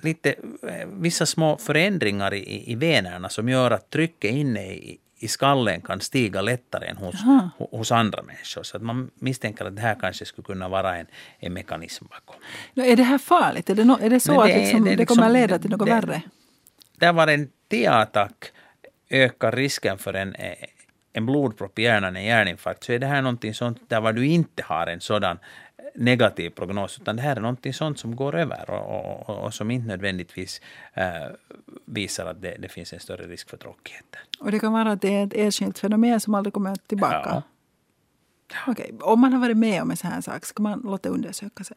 [0.00, 0.34] lite,
[0.68, 5.80] eh, vissa små förändringar i, i venerna som gör att trycket inne i, i skallen
[5.80, 7.14] kan stiga lättare än hos,
[7.70, 8.62] hos andra människor.
[8.62, 11.06] Så att man misstänker att det här kanske skulle kunna vara en,
[11.38, 12.40] en mekanism bakom.
[12.84, 13.70] Är det här farligt?
[13.70, 15.70] Är det, no, är det så det, att liksom, det, det, liksom, kommer leda till
[15.70, 16.22] något värre?
[16.98, 18.52] Där var en T-attack
[19.10, 20.36] ökar risken för en,
[21.12, 24.26] en blodpropp i hjärnan, en hjärninfarkt, så är det här någonting sånt där var du
[24.26, 25.38] inte har en sådan
[25.94, 29.70] negativ prognos, utan det här är någonting sånt som går över och, och, och som
[29.70, 30.60] inte nödvändigtvis
[30.94, 31.04] äh,
[31.84, 34.20] visar att det, det, finns en större risk för tråkigheter.
[34.40, 37.22] Och det kan vara att det är ett enskilt fenomen som aldrig kommer tillbaka?
[37.24, 37.42] Ja.
[38.66, 41.64] Okej, om man har varit med om en sån här sak, ska man låta undersöka
[41.64, 41.76] sig?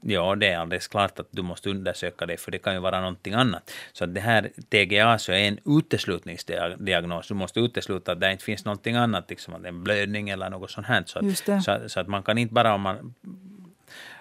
[0.00, 3.00] Ja, det är alldeles klart att du måste undersöka det, för det kan ju vara
[3.00, 3.70] någonting annat.
[3.92, 7.28] Så det här TGA så är en uteslutningsdiagnos.
[7.28, 10.86] Du måste utesluta att det inte finns någonting annat, liksom en blödning eller något sånt
[10.86, 11.04] här.
[11.06, 13.14] Så att, så, så, att man kan inte bara om man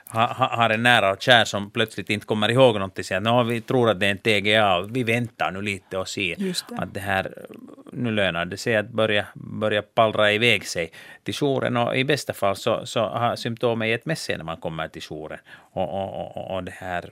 [0.09, 3.89] ha, har en nära och kär som plötsligt inte kommer ihåg någonting, säger vi tror
[3.89, 7.45] att det är en TGA, vi väntar nu lite och ser att det här,
[7.91, 10.91] nu lönar det sig att börja, börja pallra iväg sig
[11.23, 14.57] till jouren och i bästa fall så, så har symptomen gett med sig när man
[14.57, 15.39] kommer till jouren.
[15.49, 17.11] Och, och, och, och, det här,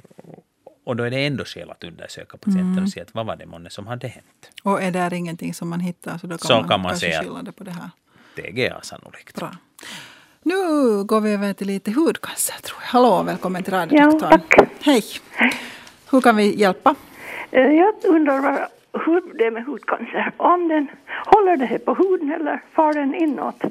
[0.86, 2.84] och då är det ändå skäl att undersöka patienten mm.
[2.84, 4.52] och se att vad var det månne som hade hänt.
[4.64, 7.24] Och är det ingenting som man hittar så då kan så man, kan man säga
[7.42, 7.90] det på det här.
[8.36, 9.36] TGA sannolikt.
[9.36, 9.52] Bra.
[10.48, 12.56] Nu går vi över till lite hudcancer.
[12.62, 12.88] Tror jag.
[12.88, 14.32] Hallå, välkommen till radiodoktorn.
[14.32, 14.70] Ja, tack.
[14.84, 15.04] Hej.
[16.12, 16.96] Hur kan vi hjälpa?
[17.52, 18.68] Eh, jag undrar
[19.06, 20.32] hur det är med hudcancer.
[20.38, 20.88] Om den
[21.26, 23.62] håller det här på huden eller far den inåt?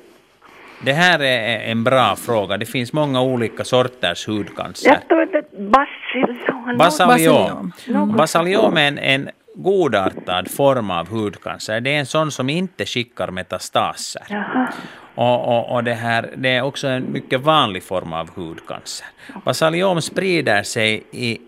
[0.85, 2.57] Det här är en bra fråga.
[2.57, 4.89] Det finns många olika sorters hudcancer.
[4.89, 6.77] Jag tror att det är.
[6.77, 7.73] Basaliom.
[7.89, 8.17] Mm.
[8.17, 11.81] Basaliom är en, en godartad form av hudcancer.
[11.81, 14.23] Det är en sån som inte skickar metastaser.
[14.29, 14.73] Jaha.
[15.15, 19.07] Och, och, och, det, här, det är också en mycket vanlig form av hudcancer.
[19.45, 21.39] Basaliom sprider sig i,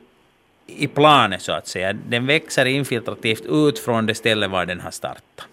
[0.67, 1.93] i planet så att säga.
[1.93, 5.49] Den växer infiltrativt ut från det ställe var den har startat.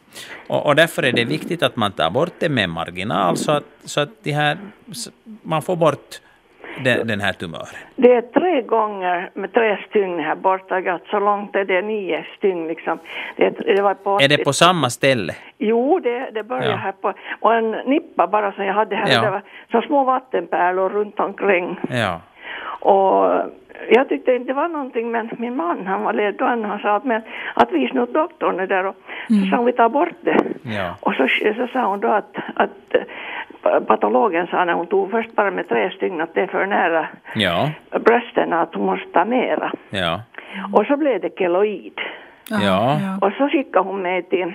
[0.48, 3.64] Och, och därför är det viktigt att man tar bort det med marginal så att,
[3.86, 4.58] så att de här,
[5.42, 6.20] man får bort
[6.84, 7.76] den, den här tumören?
[7.96, 11.00] Det är tre gånger med tre stygn här borta.
[11.12, 13.00] Så långt är det nio stygn liksom.
[13.36, 15.34] Det, det var på är det på samma ställe?
[15.58, 16.76] Jo, det, det börjar ja.
[16.76, 17.14] här på...
[17.40, 19.14] Och en nippa bara som jag hade här.
[19.14, 19.22] Ja.
[19.22, 21.80] Det var så små vattenpärlor runt omkring.
[21.90, 22.22] Ja.
[22.84, 23.42] Och
[23.90, 26.96] jag tyckte inte det var någonting men min man han var ledd och han sa
[26.96, 27.22] att, men,
[27.54, 28.96] att vis nu doktorn är där och
[29.30, 29.44] mm.
[29.44, 30.38] så sa hon vi tar bort det.
[30.64, 30.96] Ja.
[31.00, 31.28] Och så,
[31.58, 32.96] så sa hon då att, att
[33.88, 37.08] patologen sa när hon tog först bara med tre stygn att det är för nära
[37.36, 37.70] ja.
[38.00, 39.72] brösten att hon måste ta mera.
[39.90, 40.22] Ja.
[40.74, 42.00] Och så blev det keloid.
[42.50, 42.98] Ja.
[43.22, 44.54] Och så skickade hon mig till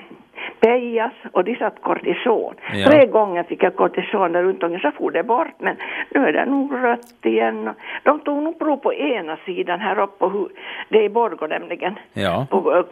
[0.61, 2.55] Pejas och de satt kortison.
[2.73, 2.91] Ja.
[2.91, 5.77] Tre gånger fick jag kortison där runt omkring så for det bort men
[6.11, 7.71] nu är det nog rött igen.
[8.03, 10.49] De tog nog prov på ena sidan här uppe på
[10.89, 11.99] det är i Borgå nämligen.
[12.13, 12.47] Ja.
[12.51, 12.85] På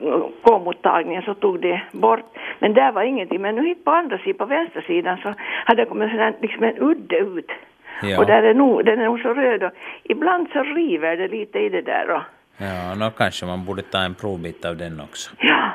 [0.43, 2.25] K-mottagningen så tog det bort.
[2.59, 3.43] Men där var ingenting.
[3.43, 5.35] Men nu hit på andra sidan, på vänstra sidan så
[5.65, 7.51] hade det kommit sån liksom en udde ut.
[8.03, 8.19] Ja.
[8.19, 9.73] Och där är nog, den är nog så röd och
[10.05, 12.11] ibland så river det lite i det där.
[12.11, 12.23] Och,
[12.59, 15.31] Ja, då kanske man borde ta en provbit av den också.
[15.39, 15.71] Ja.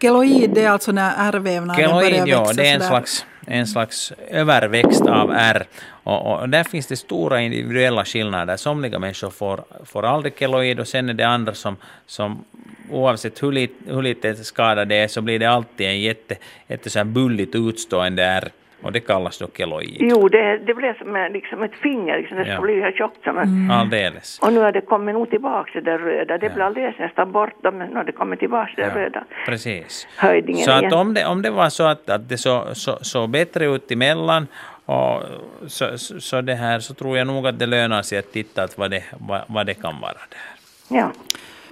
[0.00, 4.12] Keloid det är alltså när ärrvävnaden börjar växa ja, det är en slags, en slags
[4.30, 5.66] överväxt av ärr.
[5.88, 8.56] Och, och, där finns det stora individuella skillnader.
[8.56, 11.76] Somliga människor får, får aldrig keloid och sen är det andra som,
[12.06, 12.44] som
[12.90, 16.36] oavsett hur lite, hur lite skada det är så blir det alltid en jätte,
[16.68, 18.50] jätte så här bulligt utstående ärr.
[18.82, 19.96] Och det kallas då keloid.
[20.00, 22.56] Jo, det, det blev som liksom ett finger, liksom, det ja.
[22.56, 23.44] skulle bli tjockt som en...
[23.44, 23.70] Mm.
[23.70, 24.38] Alldeles.
[24.38, 26.38] Och nu har det kommit nog tillbaka det där röda.
[26.38, 26.52] Det ja.
[26.54, 28.94] blev alldeles nästan borta, men nu har det kommit tillbaka det ja.
[28.94, 29.24] röda.
[29.46, 30.08] Precis.
[30.16, 30.86] Höjdningen så igen.
[30.86, 33.90] att om det, om det var så att, att det såg så, så bättre ut
[33.90, 34.46] emellan
[34.84, 35.22] och
[35.66, 38.62] så, så, så, det här, så tror jag nog att det lönar sig att titta
[38.62, 40.96] att vad, det, vad, vad det kan vara där.
[40.96, 41.12] Ja.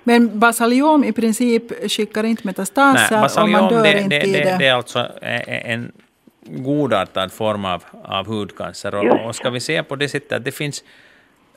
[0.02, 4.26] Men basaliom i princip skickar inte metastaser Nej, basaliom, och man dör det, inte det,
[4.26, 4.44] i det.
[4.44, 4.56] det.
[4.58, 5.92] Det är alltså en
[6.46, 8.94] godartad form av, av hudcancer.
[8.94, 10.84] Och, och ska vi se på det sättet att det finns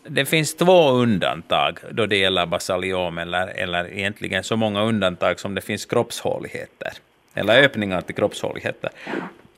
[0.10, 5.56] det finns två undantag då det gäller basaliom, eller, eller egentligen så många undantag som
[5.56, 6.94] det finns kroppshåligheter,
[7.34, 8.90] eller öppningar till kroppshåligheter.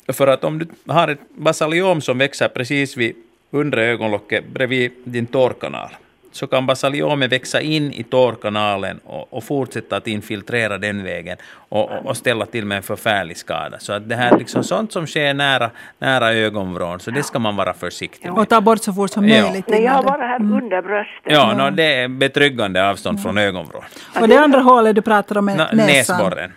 [0.08, 3.16] För att om du har ett basaliom som växer precis vid
[3.52, 5.90] undre ögonlocket bredvid din tårkanal,
[6.32, 11.38] så kan basaliomet växa in i tårkanalen och, och fortsätta att infiltrera den vägen
[11.70, 13.80] och, och, ställa till med en förfärlig skada.
[13.80, 15.70] Så att det här liksom sånt som sker nära,
[16.00, 18.38] nära ögonvrån, så det ska man vara försiktig med.
[18.38, 19.42] Och ta bort så fort som Ja.
[19.44, 19.68] möjligt.
[19.68, 21.34] Nej, jag har bara här under bröstet.
[21.34, 23.84] Ja, no, det är betryggande avstånd från ögonvrån.
[24.22, 25.86] Och det andra hålet du pratar om är Nå, näsan.
[25.88, 26.54] Näsborren.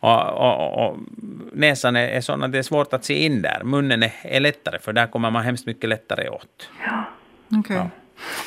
[0.00, 0.96] Och, och, och, och
[1.52, 3.60] näsan är, är sån att det är svårt att se in där.
[3.64, 6.68] Munnen är, är lättare, för där kommer man hemskt mycket lättare åt.
[7.58, 7.82] Okej.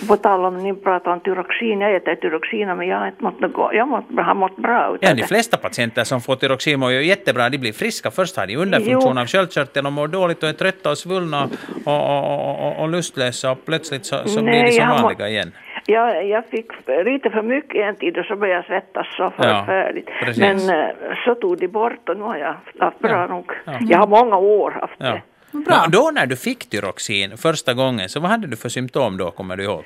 [0.01, 3.23] Och på tal om ni pratar om tyroxin, jag äter tyroxin men jag har inte
[3.23, 6.79] mått något, jag mått, har mått bra utav Ja, de flesta patienter som får tyroxin
[6.79, 7.49] mår ju jättebra.
[7.49, 8.11] De blir friska.
[8.11, 9.21] Först har de underfunktion Jo.
[9.21, 11.43] av sköldkörteln och mår dåligt och är trötta och svullna
[11.85, 15.03] och, och, och, och, lustlösa och plötsligt så, så blir de Nej, som har må-
[15.03, 15.51] vanliga igen.
[15.85, 16.71] Jag, jag fick
[17.05, 20.09] lite för mycket en tid och så började jag svettas så Ja, förfärligt.
[20.23, 20.41] precis.
[20.69, 20.85] Men eh,
[21.25, 23.51] så tog de bort och nu har jag haft bra Ja, nog.
[23.65, 23.73] ja.
[23.81, 25.05] Jag har många år haft Ja.
[25.05, 25.21] det.
[25.51, 25.85] Bra.
[25.91, 29.57] Då när du fick tyroxin första gången, så vad hade du för symptom då, kommer
[29.57, 29.83] du ihåg?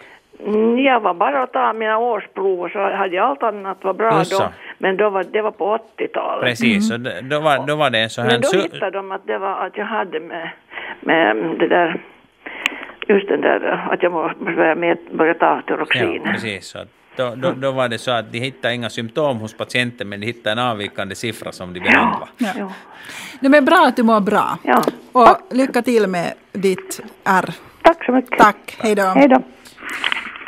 [0.47, 3.93] Mm, Jag var bara att ta mina årsprov och så hade jag allt annat var
[3.93, 4.37] bra Jaså.
[4.39, 4.49] då.
[4.77, 6.45] Men då var, det var på 80-talet.
[6.49, 8.31] Precis, d- då var, då var det sån här...
[8.31, 10.49] Men då hittade de att det var att jag hade med,
[10.99, 12.01] med det där,
[13.07, 16.21] just den där att jag må- började, med, började ta tyroxin.
[16.25, 16.65] Ja, precis.
[16.67, 16.79] Så
[17.17, 20.25] då, då, då var det så att de hittade inga symptom hos patienten, men de
[20.25, 22.31] hittade en avvikande siffra som de behandlade.
[22.37, 22.51] Ja.
[22.57, 22.71] Jo.
[23.39, 24.57] Det är bra att du mår bra.
[24.63, 24.83] Ja.
[25.11, 27.53] Och lycka till med ditt R.
[27.81, 28.39] Tack så mycket.
[28.39, 29.03] Tack, hej då.
[29.03, 29.41] Hej då.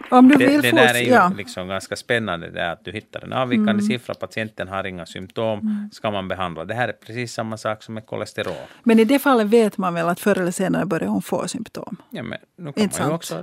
[0.09, 1.31] Om du Det, vill det där är ju Ja.
[1.37, 6.11] liksom ganska spännande, det att du hittar en avvikande siffra, patienten har inga symptom, ska
[6.11, 6.65] man behandla.
[6.65, 8.53] Det här är precis samma sak som med kolesterol.
[8.83, 11.95] Men i det fallet vet man väl att förr eller senare börjar hon få symptom.
[12.09, 13.13] Ja, men nu kan Inte man ju sant.
[13.13, 13.41] också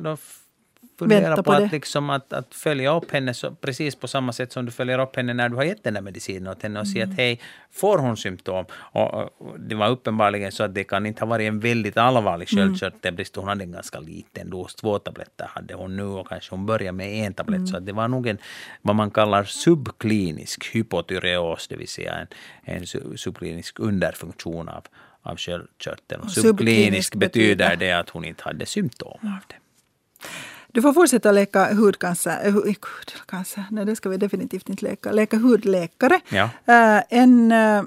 [1.09, 4.53] fundera på, på att, liksom att, att följa upp henne så, precis på samma sätt
[4.53, 6.89] som du följer upp henne när du har gett den där medicinen åt henne och
[6.89, 7.41] se att hej,
[7.71, 8.65] får hon symptom?
[8.73, 9.31] Och, och,
[9.61, 13.37] det var uppenbarligen så att det kan inte ha varit en väldigt allvarlig sköldkörtelbrist.
[13.37, 16.93] Hon hade en ganska liten dos, två tabletter hade hon nu och kanske hon börjar
[16.93, 17.69] med en tablett.
[17.69, 18.39] Så att det var nog en
[18.83, 22.27] vad man kallar subklinisk hypotyreos, det vill säga en,
[22.77, 24.85] en su- subklinisk underfunktion av,
[25.23, 26.29] av sköldkörteln.
[26.29, 29.55] Subklinisk subklinisk betyder- betyder det att hon inte hade symptom av det.
[30.73, 32.41] Du får fortsätta leka hudcancer.
[32.45, 33.65] Äh, hu- hudcancer.
[33.71, 35.13] Nej, det ska vi definitivt inte leka.
[35.13, 36.21] Leka hudläkare.
[36.29, 36.43] Ja.
[36.67, 37.83] Eh, en eh,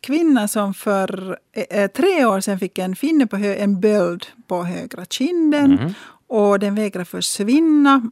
[0.00, 4.62] kvinna som för eh, tre år sedan fick en finne på hö- en böld på
[4.64, 5.70] högra kinden.
[5.72, 5.94] Mhm.
[6.30, 8.10] Och den vägrar försvinna.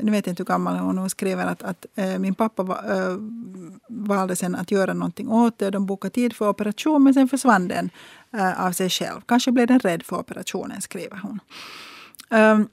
[0.00, 1.00] Nu vet jag inte hur gammal hon är.
[1.00, 3.16] Hon skriver att, att eh, min pappa va, eh,
[3.88, 5.70] valde sen att göra någonting åt det.
[5.70, 7.90] De bokade tid för operation men sen försvann den
[8.36, 9.20] eh, av sig själv.
[9.26, 11.40] Kanske blev den rädd för operationen, skriver hon.
[12.40, 12.68] Um,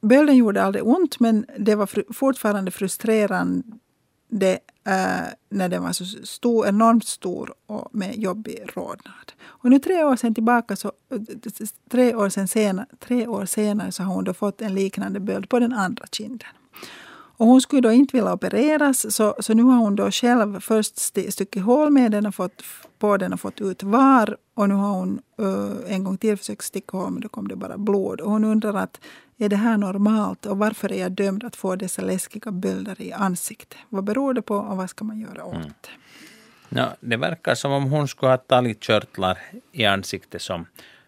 [0.00, 6.04] Bölden gjorde aldrig ont, men det var fr fortfarande frustrerande eh, när den var så
[6.04, 9.32] stor, enormt stor och med jobbig rodnad.
[9.44, 10.92] Och nu tre år sen tillbaka, så,
[11.90, 15.48] tre, år sen senare, tre år senare så har hon då fått en liknande böld
[15.48, 16.48] på den andra kinden.
[17.38, 20.98] Och hon skulle då inte vilja opereras, så, så nu har hon då själv först
[20.98, 22.62] stuckit hål med den och fått
[22.98, 24.36] på den och fått ut var.
[24.54, 27.56] Och nu har hon eh, en gång till försökt sticka hål, men då kom det
[27.56, 28.20] bara blod.
[28.20, 29.00] Och hon undrar att
[29.38, 33.12] är det här normalt och varför är jag dömd att få dessa läskiga bölder i
[33.12, 33.78] ansiktet?
[33.88, 35.88] Vad beror det på och vad ska man göra åt det?
[36.68, 39.38] Ja, det verkar som om hon skulle ha talgkörtlar
[39.72, 40.66] i ansiktet som,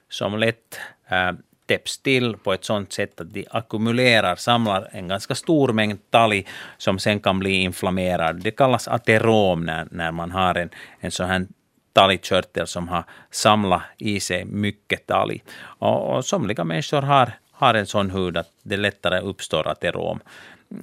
[0.09, 1.33] som lätt äh,
[1.66, 6.47] täpps till på ett sådant sätt att de ackumulerar, samlar en ganska stor mängd talg
[6.79, 8.43] som sen kan bli inflammerad.
[8.43, 10.70] Det kallas aterom när, när man har en,
[11.01, 11.47] en sån här
[11.93, 15.45] talgkörtel som har samlat i sig mycket talg.
[15.61, 20.21] Och, och somliga människor har, har en sån hud att det lättare uppstår aterom.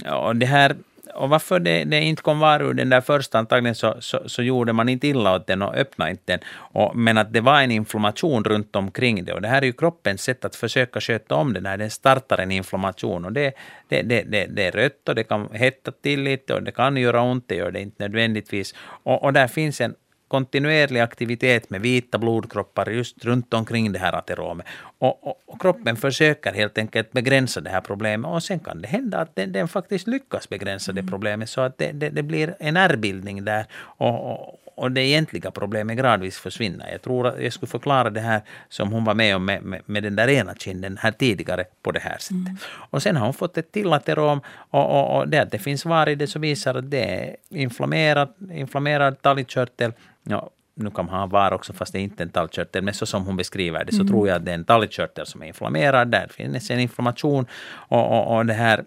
[0.06, 0.76] Och det här
[1.16, 4.44] och varför det, det inte kom var ur den där första, antagligen så, så, så
[4.44, 6.40] gjorde man inte illa åt den och öppnade inte den.
[6.56, 9.34] Och, men att det var en inflammation runt omkring det.
[9.34, 12.38] Och det här är ju kroppens sätt att försöka sköta om det när den startar
[12.38, 13.26] en inflammation.
[13.26, 13.54] Och det,
[13.90, 16.98] det, det, det, det är rött och det kan hetta till lite och det kan
[16.98, 18.76] göra ont, det gör det inte nödvändigtvis.
[19.04, 19.96] Och, och där finns en
[20.36, 24.66] kontinuerlig aktivitet med vita blodkroppar just runt omkring det här ateromet.
[25.00, 28.88] Och, och, och kroppen försöker helt enkelt begränsa det här problemet och sen kan det
[28.88, 32.56] hända att den, den faktiskt lyckas begränsa det problemet så att det, det, det blir
[32.60, 36.92] en ärrbildning där och, och, och det egentliga problemet gradvis försvinner.
[36.92, 39.82] Jag tror att jag skulle förklara det här som hon var med om med, med,
[39.86, 42.68] med den där ena kinden här tidigare på det här sättet.
[42.92, 45.86] Och sen har hon fått ett till aterom och, och, och det att det finns
[45.86, 49.94] var i det så visar att det är inflammerad, inflammerad talgkörtel
[50.30, 53.06] Ja, nu kan man ha var också fast det är inte en tallkörtel, men så
[53.06, 54.08] som hon beskriver det så Mm.
[54.08, 57.46] tror jag att det är en tallkörtel som är inflammerad, där finns en inflammation
[57.90, 58.86] och, och, och det här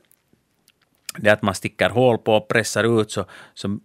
[1.16, 3.24] det att man sticker hål på och pressar ut så,
[3.54, 3.78] så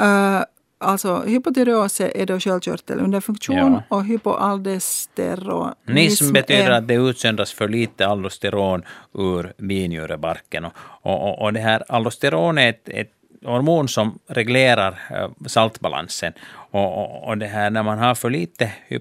[0.00, 0.40] Uh,
[0.78, 3.82] alltså hypotyreos är då sköldkörtelunderfunktion Ja.
[3.88, 8.82] och hypoaldosteronism Nism betyder är, att det utsöndras för lite aldosteron
[9.14, 10.64] ur binjurebarken.
[10.64, 10.72] Och,
[11.02, 13.10] och, och- och det här aldosteron är ett, ett
[13.44, 16.32] hormon som reglerar eh, saltbalansen.
[16.70, 19.00] Och, och, det här, när man har för lite eh,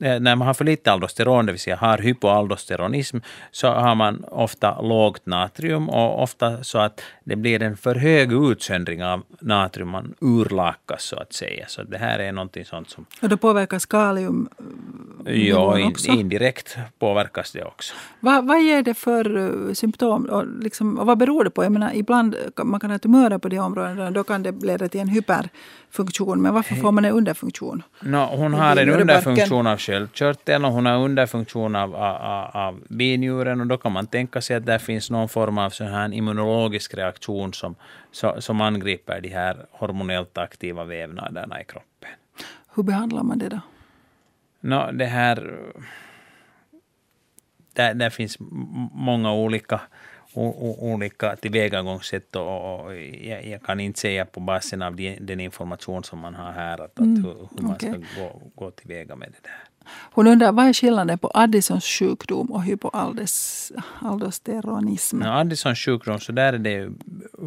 [0.00, 3.18] när man har för lite aldosteron, det vill säga har hypoaldosteronism,
[3.50, 8.32] så har man ofta lågt natrium och ofta så att det blir en för hög
[8.32, 11.64] utsöndring av natrium, man urlakas så att säga.
[11.68, 14.48] Så det här är någonting sånt som och då påverkas kalium.
[15.24, 17.94] ja, in, indirekt påverkas det också.
[18.20, 21.64] Vad, vad ger det för uh, symptom och, liksom, och vad beror det på?
[21.64, 25.00] Jag menar, ibland man kan ha tumörer på de områdena då kan det leda till
[25.00, 26.42] en hyperfunktion.
[26.42, 27.82] Men varför får man en underfunktion?
[28.00, 33.60] No, hon har en underfunktion av sköldkörteln och hon har underfunktion av, av, av binjuren
[33.60, 36.94] och då kan man tänka sig att där finns någon form av sån här immunologisk
[36.94, 37.74] reaktion som,
[38.12, 42.10] så, som angriper de här hormonellt aktiva vävnaderna i kroppen.
[42.74, 43.60] Hur behandlar man det då?
[44.60, 45.58] No, det här...
[47.74, 48.36] Där, där finns
[48.92, 49.80] många olika,
[50.34, 56.04] olika tillvägagångssätt och, och jag, jag kan inte säga på basen av den, den information
[56.04, 57.90] som man har här att, att hur, hur man okej.
[57.90, 59.54] ska gå, gå tillväga med det där.
[60.12, 65.18] Hon undrar vad är skillnaden på Addisons sjukdom och hypoaldosteronism?
[65.18, 66.90] No, Addisons sjukdom, så där är det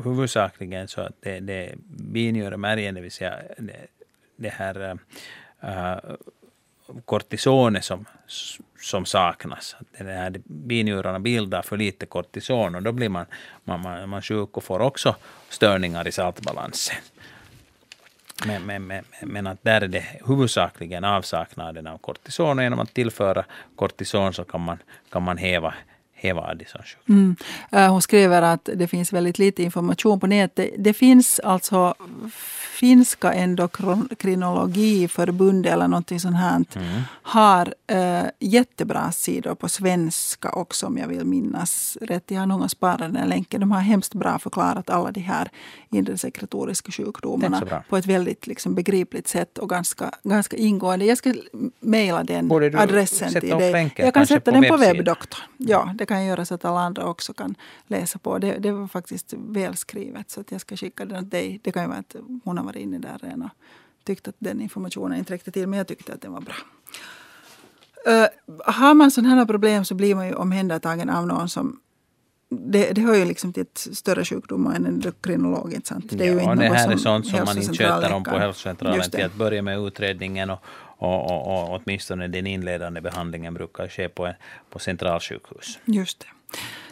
[0.03, 3.88] huvudsakligen så att det, det är binjuremärgen, det vill säga det,
[4.38, 4.99] det här
[5.61, 5.97] äh,
[7.05, 8.05] kortisonet som,
[8.79, 9.75] som saknas.
[9.97, 13.25] Den här, binjurarna bildar för lite kortison och då blir man,
[13.63, 15.15] man, man, man sjuk och får också
[15.49, 16.95] störningar i saltbalansen.
[18.45, 22.93] Men, men, men, men att där är det huvudsakligen avsaknaden av kortison och genom att
[22.93, 24.77] tillföra kortison så kan man,
[25.09, 25.73] kan man häva,
[26.26, 27.15] häva Addisons sjukdom.
[27.15, 27.36] Mm.
[27.71, 30.69] Eh, Hon skriver att det finns väldigt lite information på nätet.
[30.78, 31.95] Det finns alltså
[32.76, 36.65] finska endokrinologiförbundet eller någonting sånt här
[37.21, 42.23] har eh, jättebra sidor på svenska också om jag vill minnas rätt.
[42.28, 43.59] Jag har nog sparat den här länken.
[43.59, 45.49] De har hemskt bra förklarat alla de här
[45.91, 51.05] inre sekretoriska sjukdomarna på ett väldigt liksom, begripligt sätt och ganska, ganska ingående.
[51.05, 51.34] Jag ska
[51.80, 53.71] mejla den adressen till dig.
[53.71, 55.41] länken Jag kan sätta på den på webbdoktorn.
[55.57, 57.55] Ja, det kan göra så att alla andra också kan
[57.88, 58.38] läsa på.
[58.38, 61.59] Det, det var faktiskt välskrivet så att jag ska skicka den åt dig.
[61.63, 63.49] Det kan ju vara att hon har varit inne där redan och
[64.03, 66.55] tyckt att den informationen inte räckte till men jag tyckte att den var bra.
[68.07, 68.28] Uh,
[68.66, 71.80] har man sådana här problem så blir man ju omhändertagen av någon som
[72.49, 75.74] det, det hör ju liksom till ett större sjukdom än en endokrinolog.
[75.74, 76.05] Inte sant?
[76.09, 79.26] Det, ja, inte det här är sånt som man inte sköter om på hälsocentralen till
[79.26, 80.59] att börja med utredningen och,
[80.98, 84.34] och, och, och åtminstone den inledande behandlingen brukar ske på, en,
[84.70, 85.80] på centralsjukhus.
[85.86, 86.28] Just det.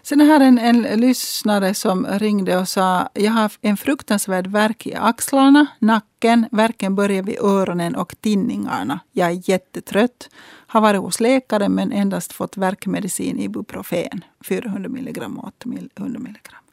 [0.01, 4.87] Sen är här en, en lyssnare som ringde och sa jag har en fruktansvärd värk
[4.87, 8.99] i axlarna, nacken, värken börjar vid öronen och tinningarna.
[9.11, 10.29] Jag är jättetrött.
[10.67, 16.63] Har varit hos läkare men endast fått värkmedicin Ibuprofen, 400 milligram och 800 milligram.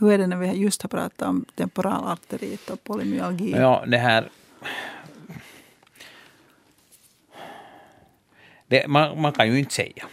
[0.00, 3.50] Hur är det när vi just har pratat om temporalarteriit och polymyalgi?
[3.50, 4.28] Ja, det här...
[8.72, 10.04] det, man, man kan ju inte säga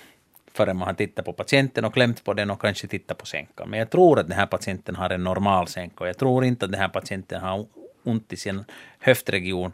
[0.51, 3.69] förrän man har tittat på patienten och klämt på den och kanske tittat på sänkan.
[3.69, 6.65] Men jag tror att den här patienten har en normal sänka och jag tror inte
[6.65, 7.65] att den här patienten har
[8.03, 8.65] ont i sin
[8.99, 9.71] höftregion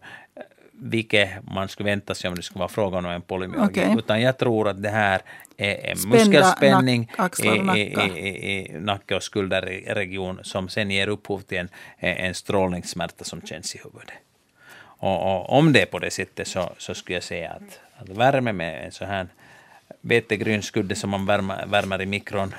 [0.72, 3.82] vilket man skulle vänta sig om det skulle vara fråga om en polymyalgi.
[3.82, 3.98] Okay.
[3.98, 5.22] Utan jag tror att det här
[5.58, 7.12] är en Spända muskelspänning
[7.76, 7.82] i,
[8.52, 13.82] i nacke och skulderregion som sen ger upphov till en, en strålningssmärta som känns i
[13.84, 14.14] huvudet.
[14.98, 18.10] Och, och, om det är på det sättet så, så skulle jag säga att, att
[18.10, 19.28] värme med en sån här
[20.02, 22.56] vetegrynskudde som man värmer, värmer i mikron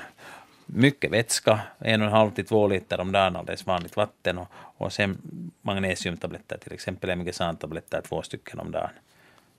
[0.65, 4.47] mycket vätska, en och en halv till två liter om dagen, alldeles vanligt vatten och,
[4.77, 5.17] och sen
[5.61, 8.89] magnesiumtabletter, till exempel Emgesan-tabletter, två stycken om dagen.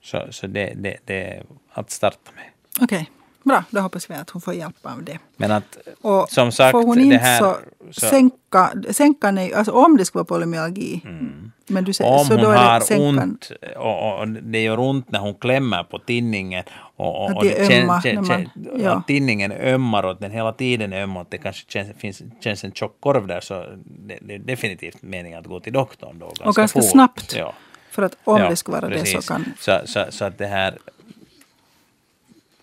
[0.03, 2.45] Så, så det, det, det är att starta med.
[2.81, 2.85] Okej.
[2.85, 3.07] Okay.
[3.45, 5.19] Bra, då hoppas vi att hon får hjälp av det.
[5.37, 7.57] Men att, och som sagt, får hon inte här, så,
[7.91, 11.01] så sänka, sänka nej, alltså om det skulle vara polymyalgi.
[11.05, 11.53] Mm.
[11.67, 13.19] Men du säger, om så hon då har sänkan.
[13.19, 16.65] ont och, och, det gör ont när hon klämmer på tinningen
[16.97, 19.03] och, och, och det, det ömma, kän, kän, ja.
[19.07, 22.73] tinningen ömmar och den hela tiden är öm och det kanske känns, finns, känns en
[22.73, 26.27] tjock korv där så det, det är definitivt meningen att gå till doktorn då.
[26.27, 26.91] Ganska och ganska fort.
[26.91, 27.35] snabbt.
[27.37, 27.55] Ja.
[27.91, 29.15] För att om ja, det skulle vara precis.
[29.15, 29.53] det så kan...
[29.59, 30.79] Så, så, så att det här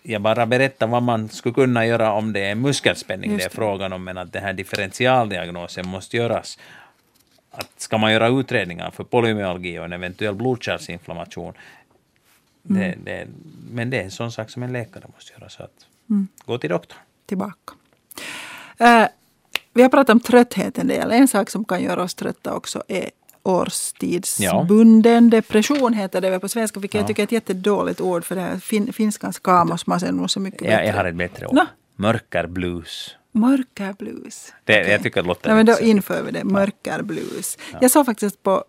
[0.08, 3.36] jag bara berättar vad man skulle kunna göra om det är muskelspänning det.
[3.36, 6.58] det är frågan om, men att den här differentialdiagnosen måste göras.
[7.50, 11.54] Att ska man göra utredningar för polymyalgi och en eventuell blodkärlsinflammation,
[12.70, 12.80] mm.
[12.80, 13.26] det, det,
[13.70, 15.48] men det är en sån sak som en läkare måste göra.
[15.48, 16.28] Så att, mm.
[16.44, 16.98] gå till doktorn.
[17.26, 17.72] Tillbaka.
[18.80, 19.06] Uh,
[19.72, 21.12] vi har pratat om trötthet en del.
[21.12, 23.10] En sak som kan göra oss trötta också är
[23.46, 25.30] årstidsbunden ja.
[25.30, 27.00] depression heter det väl på svenska, vilket ja.
[27.00, 30.72] jag tycker är ett jättedåligt ord för det här fin, finskans kaamosmas är mycket bättre.
[30.72, 31.54] Jag, jag har ett bättre ord.
[31.54, 31.62] No.
[31.96, 33.16] Mörkerblues.
[33.32, 34.52] Mörkerblues.
[34.64, 34.92] Det, okay.
[34.92, 37.58] Jag tycker det låter ja, men Då inför vi det, mörkerblues.
[37.72, 37.78] Ja.
[37.80, 38.64] Jag såg faktiskt på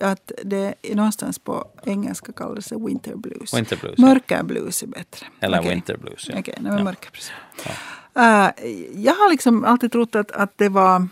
[0.00, 3.54] att det någonstans på engelska kallas det winter blues.
[3.54, 5.26] Winter blues Mörkerblues är bättre.
[5.40, 5.70] Eller okay.
[5.70, 6.28] winter blues.
[6.28, 6.38] Ja.
[6.38, 6.84] Okej, okay, ja.
[6.84, 7.32] mörkerblues.
[7.64, 7.70] Ja.
[8.16, 8.70] Uh,
[9.04, 11.08] jag har liksom alltid trott att, att det var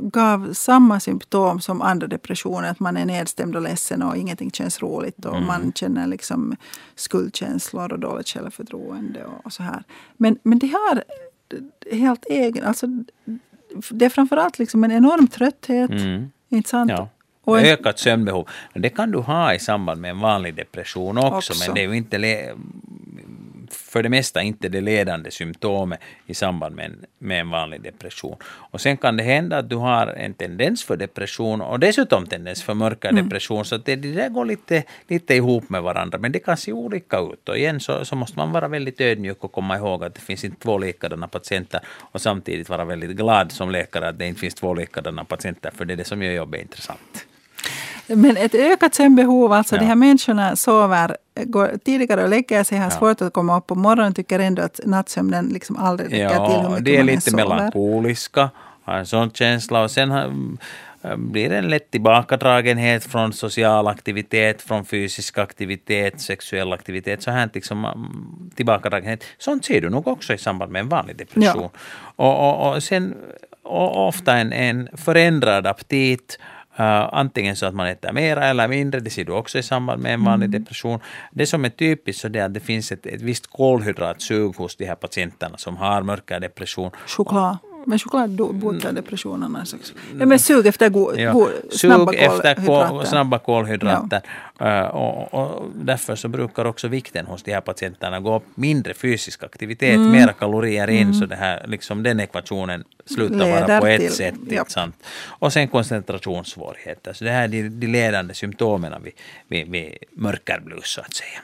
[0.00, 2.70] gav samma symptom som andra depressioner.
[2.70, 5.24] Att man är nedstämd och ledsen och ingenting känns roligt.
[5.24, 5.46] Och mm.
[5.46, 6.56] man känner liksom
[6.94, 9.82] skuldkänslor och dåligt självförtroende och, och så här.
[10.16, 11.04] Men, men det har
[11.92, 12.64] helt egen...
[12.64, 12.86] Alltså,
[13.90, 15.90] det är framförallt liksom en enorm trötthet.
[15.90, 16.30] Mm.
[16.48, 16.90] Inte sant?
[16.90, 17.08] Ja.
[17.44, 18.48] Och Ökat sömnbehov.
[18.74, 21.66] Det kan du ha i samband med en vanlig depression också, också.
[21.66, 22.18] men det är ju inte
[23.70, 28.36] för det mesta inte det ledande symptomet i samband med en, med en vanlig depression.
[28.44, 32.62] Och sen kan det hända att du har en tendens för depression och dessutom tendens
[32.62, 33.24] för mörka mm.
[33.24, 36.72] depression, så det, det där går lite, lite ihop med varandra, men det kan se
[36.72, 37.48] olika ut.
[37.48, 40.44] Och igen så, så måste man vara väldigt ödmjuk och komma ihåg att det finns
[40.44, 44.54] inte två likadana patienter och samtidigt vara väldigt glad som läkare att det inte finns
[44.54, 47.26] två likadana patienter, för det är det som gör jobbet intressant.
[48.06, 49.80] Men ett ökat sömnbehov, alltså ja.
[49.80, 52.90] de här människorna sover går tidigare och lägger sig, har ja.
[52.90, 56.60] svårt att komma upp på morgonen, tycker ändå att nattsömnen liksom aldrig räcker ja, till
[56.60, 58.50] hur mycket de är lite melankoliska,
[58.84, 60.32] har en sån känsla och sen har,
[61.16, 67.50] blir det en lätt tillbakadragenhet från social aktivitet, från fysisk aktivitet, sexuell aktivitet, så här
[67.54, 67.86] liksom
[68.54, 69.24] tillbakadragenhet.
[69.38, 71.62] Sånt ser du nog också i samband med en vanlig depression.
[71.62, 71.70] Ja.
[72.16, 73.14] Och, och, och sen
[73.62, 76.38] och ofta en, en förändrad aptit,
[76.80, 80.02] Uh, antingen så att man äter mera eller mindre, det ser du också i samband
[80.02, 80.62] med en vanlig mm.
[80.62, 81.00] depression.
[81.32, 84.86] Det som är typiskt så är att det finns ett, ett visst kolhydratsug hos de
[84.86, 86.90] här patienterna som har mörkare depression.
[87.06, 87.58] Choklad.
[87.86, 89.94] Men choklad botar depressionen också.
[90.18, 91.32] Ja, men sug efter go, ja.
[91.32, 93.04] go, snabba sug efter kolhydrater.
[93.04, 94.20] snabba kolhydrater.
[94.58, 94.82] Ja.
[94.82, 98.44] Uh, och, och, därför så brukar också vikten hos de här patienterna gå upp.
[98.54, 100.10] Mindre fysisk aktivitet, mm.
[100.10, 101.14] mera kalorier in, mm.
[101.14, 104.34] så det här, liksom den ekvationen slutar Leder vara på ett till, sätt.
[104.48, 104.64] Ja.
[104.68, 104.94] Sant?
[105.26, 107.12] Och sen koncentrationssvårigheter.
[107.12, 109.12] Så det här är de, de ledande symptomen vid,
[109.48, 111.40] vid, vid mörkerblus så att säga.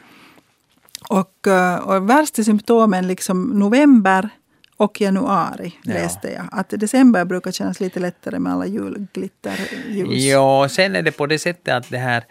[1.09, 4.29] Och, eh, och värsta symptomen liksom november
[4.77, 5.93] och januari ja.
[5.93, 6.49] läste jag.
[6.53, 10.25] Att december brukar kännas lite lättare med alla julglitterljus.
[10.25, 12.25] Ja, sen är det på det sättet att det här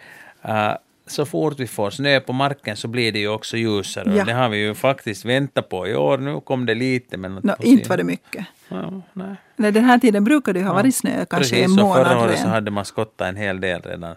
[0.46, 0.78] uh,
[1.08, 4.16] så fort vi får snö på marken så blir det ju också ljusare.
[4.16, 4.26] Ja.
[4.26, 6.18] Det har vi ju faktiskt väntat på i år.
[6.18, 7.18] Nu kom det lite.
[7.18, 8.46] Men no, inte var det mycket.
[8.68, 9.36] Ja, nej.
[9.56, 9.72] nej.
[9.72, 11.96] Den här tiden brukar det ju ha varit snö, kanske Precis, en månad.
[11.96, 14.16] Precis, förra året så hade man skottat en hel del redan.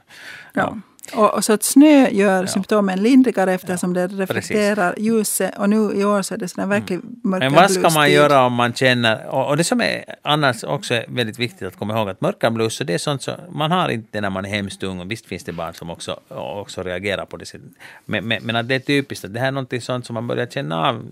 [0.52, 0.76] Ja.
[1.14, 2.46] Och, och, så att snö gör ja.
[2.46, 4.08] symptomen lindrigare eftersom ja.
[4.08, 5.06] det reflekterar Precis.
[5.06, 5.58] ljuset.
[5.58, 7.20] Och nu i år så är det sådana verkligen mm.
[7.22, 9.26] mörka Men vad ska man göra om man känner...
[9.26, 12.82] Och, och, det som är annars också väldigt viktigt att komma ihåg att mörka blus,
[12.84, 15.00] det är sånt som man har inte när man är hemskt ung.
[15.00, 17.70] Och visst finns det barn som också, också reagerar på det sättet.
[18.04, 20.26] Men, men, men att det är typiskt att det här är något sånt som man
[20.26, 21.04] börjar känna av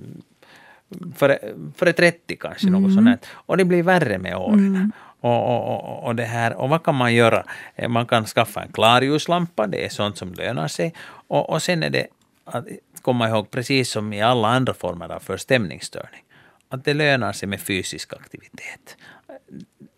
[1.17, 1.39] före,
[1.77, 2.83] före 30 kanske, mm.
[2.83, 3.27] något sånt.
[3.33, 4.59] Och det blir värre med åren.
[4.59, 4.93] Mm.
[5.21, 7.45] Och, och, och, det här, och vad kan man göra?
[7.89, 10.95] Man kan skaffa en klarljuslampa, det är sånt som lönar sig.
[11.29, 12.07] Och, och sen är det
[12.45, 12.65] att
[13.03, 16.23] komma ihåg, precis som i alla andra former av förstämningsstörning,
[16.69, 18.97] att det lönar sig med fysisk aktivitet.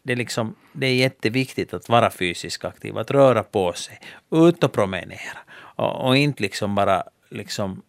[0.02, 4.00] Det är, liksom, det är jätteviktigt att vara fysiskt aktiv, att röra på sig,
[4.30, 5.38] ut och promenera.
[5.50, 7.82] Och, och inte liksom bara liksom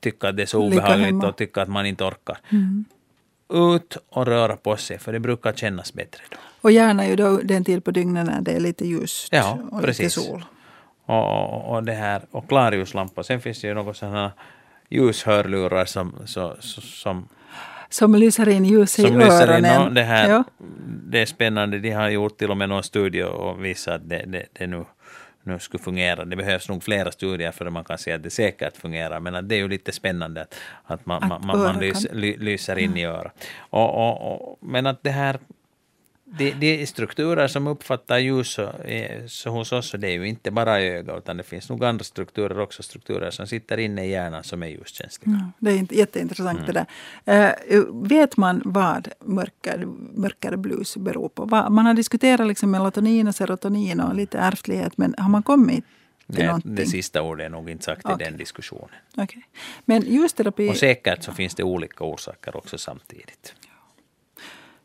[0.00, 2.38] tycka att det är så obehagligt och tycka att man inte orkar.
[2.52, 2.84] Mm.
[3.48, 6.36] Ut och röra på sig, för det brukar kännas bättre då.
[6.64, 9.82] Och gärna ju då den tid på dygnet när det är lite ljust ja, och
[9.82, 10.16] precis.
[10.16, 10.44] lite sol.
[11.06, 13.22] Och, och, och, det här, och klarljuslampa.
[13.22, 14.32] Sen finns det ju några sådana
[14.88, 17.28] ljushörlurar som, så, som
[17.88, 19.88] som lyser in ljus i som öronen.
[19.88, 20.44] In, det, här, ja.
[21.10, 21.78] det är spännande.
[21.78, 24.84] De har gjort till och med någon studie och visat att det, det, det nu,
[25.42, 26.24] nu skulle fungera.
[26.24, 29.20] Det behövs nog flera studier för att man kan se att det säkert fungerar.
[29.20, 30.54] Men att det är ju lite spännande att,
[30.84, 32.20] att man, att man, man lys, kan...
[32.20, 33.44] lyser in i örat.
[33.58, 35.38] Och, och, och, men att det här
[36.38, 38.72] det är strukturer som uppfattar ljus så,
[39.26, 42.04] så hos oss, så det är ju inte bara öga, utan det finns nog andra
[42.04, 45.36] strukturer också, strukturer som sitter inne i hjärnan som är ljuskänsliga.
[45.36, 46.72] Mm, det är jätteintressant mm.
[46.72, 46.86] det
[47.24, 47.78] där.
[47.78, 51.46] Uh, vet man vad mörker, mörkare blues beror på?
[51.46, 55.84] Man har diskuterat liksom melatonin och serotonin och lite ärftlighet, men har man kommit
[56.26, 58.14] Nej, det sista ordet är nog inte sagt okay.
[58.14, 58.88] i den diskussionen.
[59.16, 59.42] Okay.
[59.84, 60.70] Men ljusterapi...
[60.70, 63.54] Och säkert så finns det olika orsaker också samtidigt.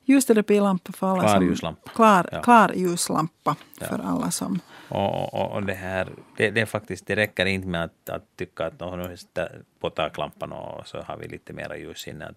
[0.09, 1.91] Ljusterapilampa för alla klar ljuslampa.
[1.95, 2.41] Klar, ja.
[2.41, 4.59] klar ljuslampa för alla som...
[4.89, 6.07] Och, och, och, det här,
[6.37, 10.51] det, det, faktiskt, det räcker inte med att, att tycka att nu är på taklampan
[10.51, 12.33] och så har vi lite mera ljus inne.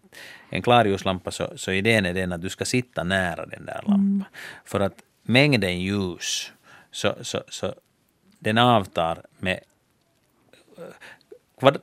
[0.51, 3.75] En klar ljuslampa så, så idén är den att du ska sitta nära den där
[3.75, 3.95] lampan.
[3.95, 4.25] Mm.
[4.65, 6.53] För att mängden ljus
[6.91, 7.75] så, så, så
[8.39, 9.61] den avtar med
[11.61, 11.79] vad,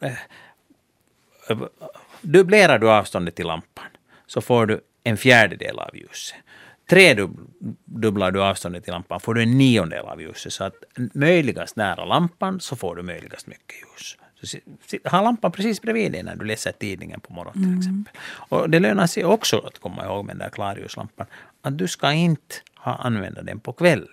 [2.22, 3.86] dubblerar du avståndet till lampan
[4.28, 6.38] så får du en fjärdedel av ljuset.
[6.90, 10.54] Tredubblar du avståndet till lampan får du en niondel av ljuset.
[10.54, 10.76] Så att
[11.14, 14.18] möjligast nära lampan så får du möjligast mycket ljus.
[14.42, 14.58] Så
[15.10, 17.80] ha lampan precis bredvid dig när du läser tidningen på morgonen till mm.
[17.80, 18.14] exempel.
[18.24, 21.28] Och det lönar sig också att komma ihåg med den där klarljuslampan
[21.62, 24.08] att du ska inte ha använda den på kvällen.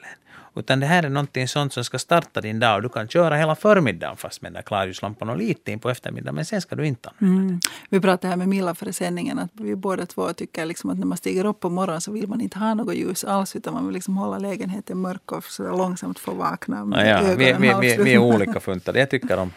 [0.59, 2.82] Utan det här är någonting sånt som ska starta din dag.
[2.82, 6.34] Du kan köra hela förmiddagen fast med den där klarljuslampan och lite in på eftermiddagen.
[6.34, 7.60] Men sen ska du inte använda mm.
[7.88, 11.06] Vi pratade här med Milla före sändningen att vi båda två tycker liksom att när
[11.06, 13.86] man stiger upp på morgonen så vill man inte ha något ljus alls utan man
[13.86, 17.34] vill liksom hålla lägenheten mörk och så långsamt få vakna med ja, ja.
[17.36, 18.98] Vi, vi, vi, vi, är olika funtade.
[18.98, 19.52] Jag tycker om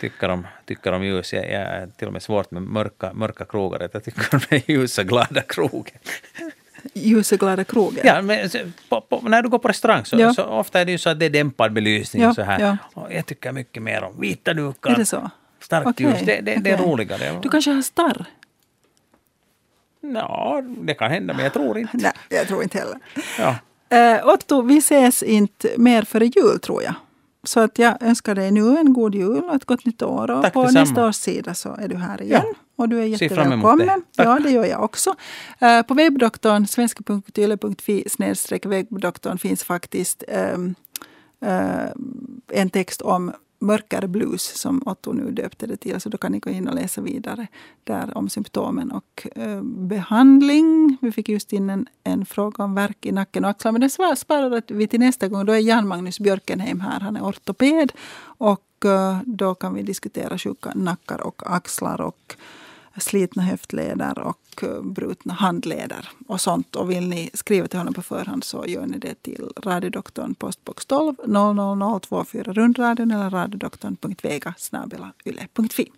[0.00, 1.32] tycker om, tycker om ljus.
[1.32, 3.88] Jag, jag är till och med svårt med mörka, mörka krogar.
[3.92, 5.98] Jag tycker om den ljusa, glada krogen
[6.94, 8.02] ljuseglada krogen.
[8.04, 8.48] Ja, men
[8.88, 10.34] på, på, när du går på restaurang så, ja.
[10.34, 12.22] så, ofta är det ju så att det är dämpad belysning.
[12.22, 12.60] Ja, så här.
[12.60, 12.76] Ja.
[12.94, 14.90] Och jag tycker mycket mer om vita dukar.
[14.90, 15.30] Är det så?
[15.60, 16.56] Starkt okay, ljus, det, det, okay.
[16.56, 17.38] det är roligare.
[17.42, 18.26] Du kanske har starr?
[20.00, 21.96] Ja, det kan hända, men jag tror inte.
[21.96, 22.98] Nej, jag tror inte heller.
[23.38, 23.54] Ja.
[23.92, 26.94] Uh, Otto, vi ses inte mer före jul tror jag.
[27.42, 30.30] Så att jag önskar dig nu en god jul och ett gott nytt år.
[30.30, 30.80] Och Tack på detsamma.
[30.80, 32.42] nästa års sida så är du här igen.
[32.44, 32.54] Ja.
[32.78, 33.86] Och du är jättevälkommen.
[33.86, 34.02] Det.
[34.24, 35.10] Ja, det gör jag också.
[35.62, 38.04] Uh, på webbdoktorn, svenska.yle.fi
[38.64, 40.24] webbdoktorn finns faktiskt
[40.54, 40.74] um,
[41.42, 41.90] uh,
[42.52, 46.00] en text om mörkare blues som Otto nu döpte det till.
[46.00, 47.46] Så då kan ni gå in och läsa vidare
[47.84, 50.98] där om symptomen och eh, behandling.
[51.00, 53.72] Vi fick just in en, en fråga om värk i nacken och axlar.
[53.72, 55.46] Men den sparar vi till nästa gång.
[55.46, 57.00] Då är Jan-Magnus Björkenheim här.
[57.00, 57.92] Han är ortoped.
[58.20, 62.00] Och eh, då kan vi diskutera sjuka nackar och axlar.
[62.00, 62.36] och
[62.98, 66.76] slitna höftleder och eh, brutna handleder och sånt.
[66.76, 70.86] Och vill ni skriva till honom på förhand så gör ni det till radiodoktorn postbox
[70.86, 74.54] 12 00024 rundradion eller radiodoktorn.vega
[75.24, 75.92] yle.fi.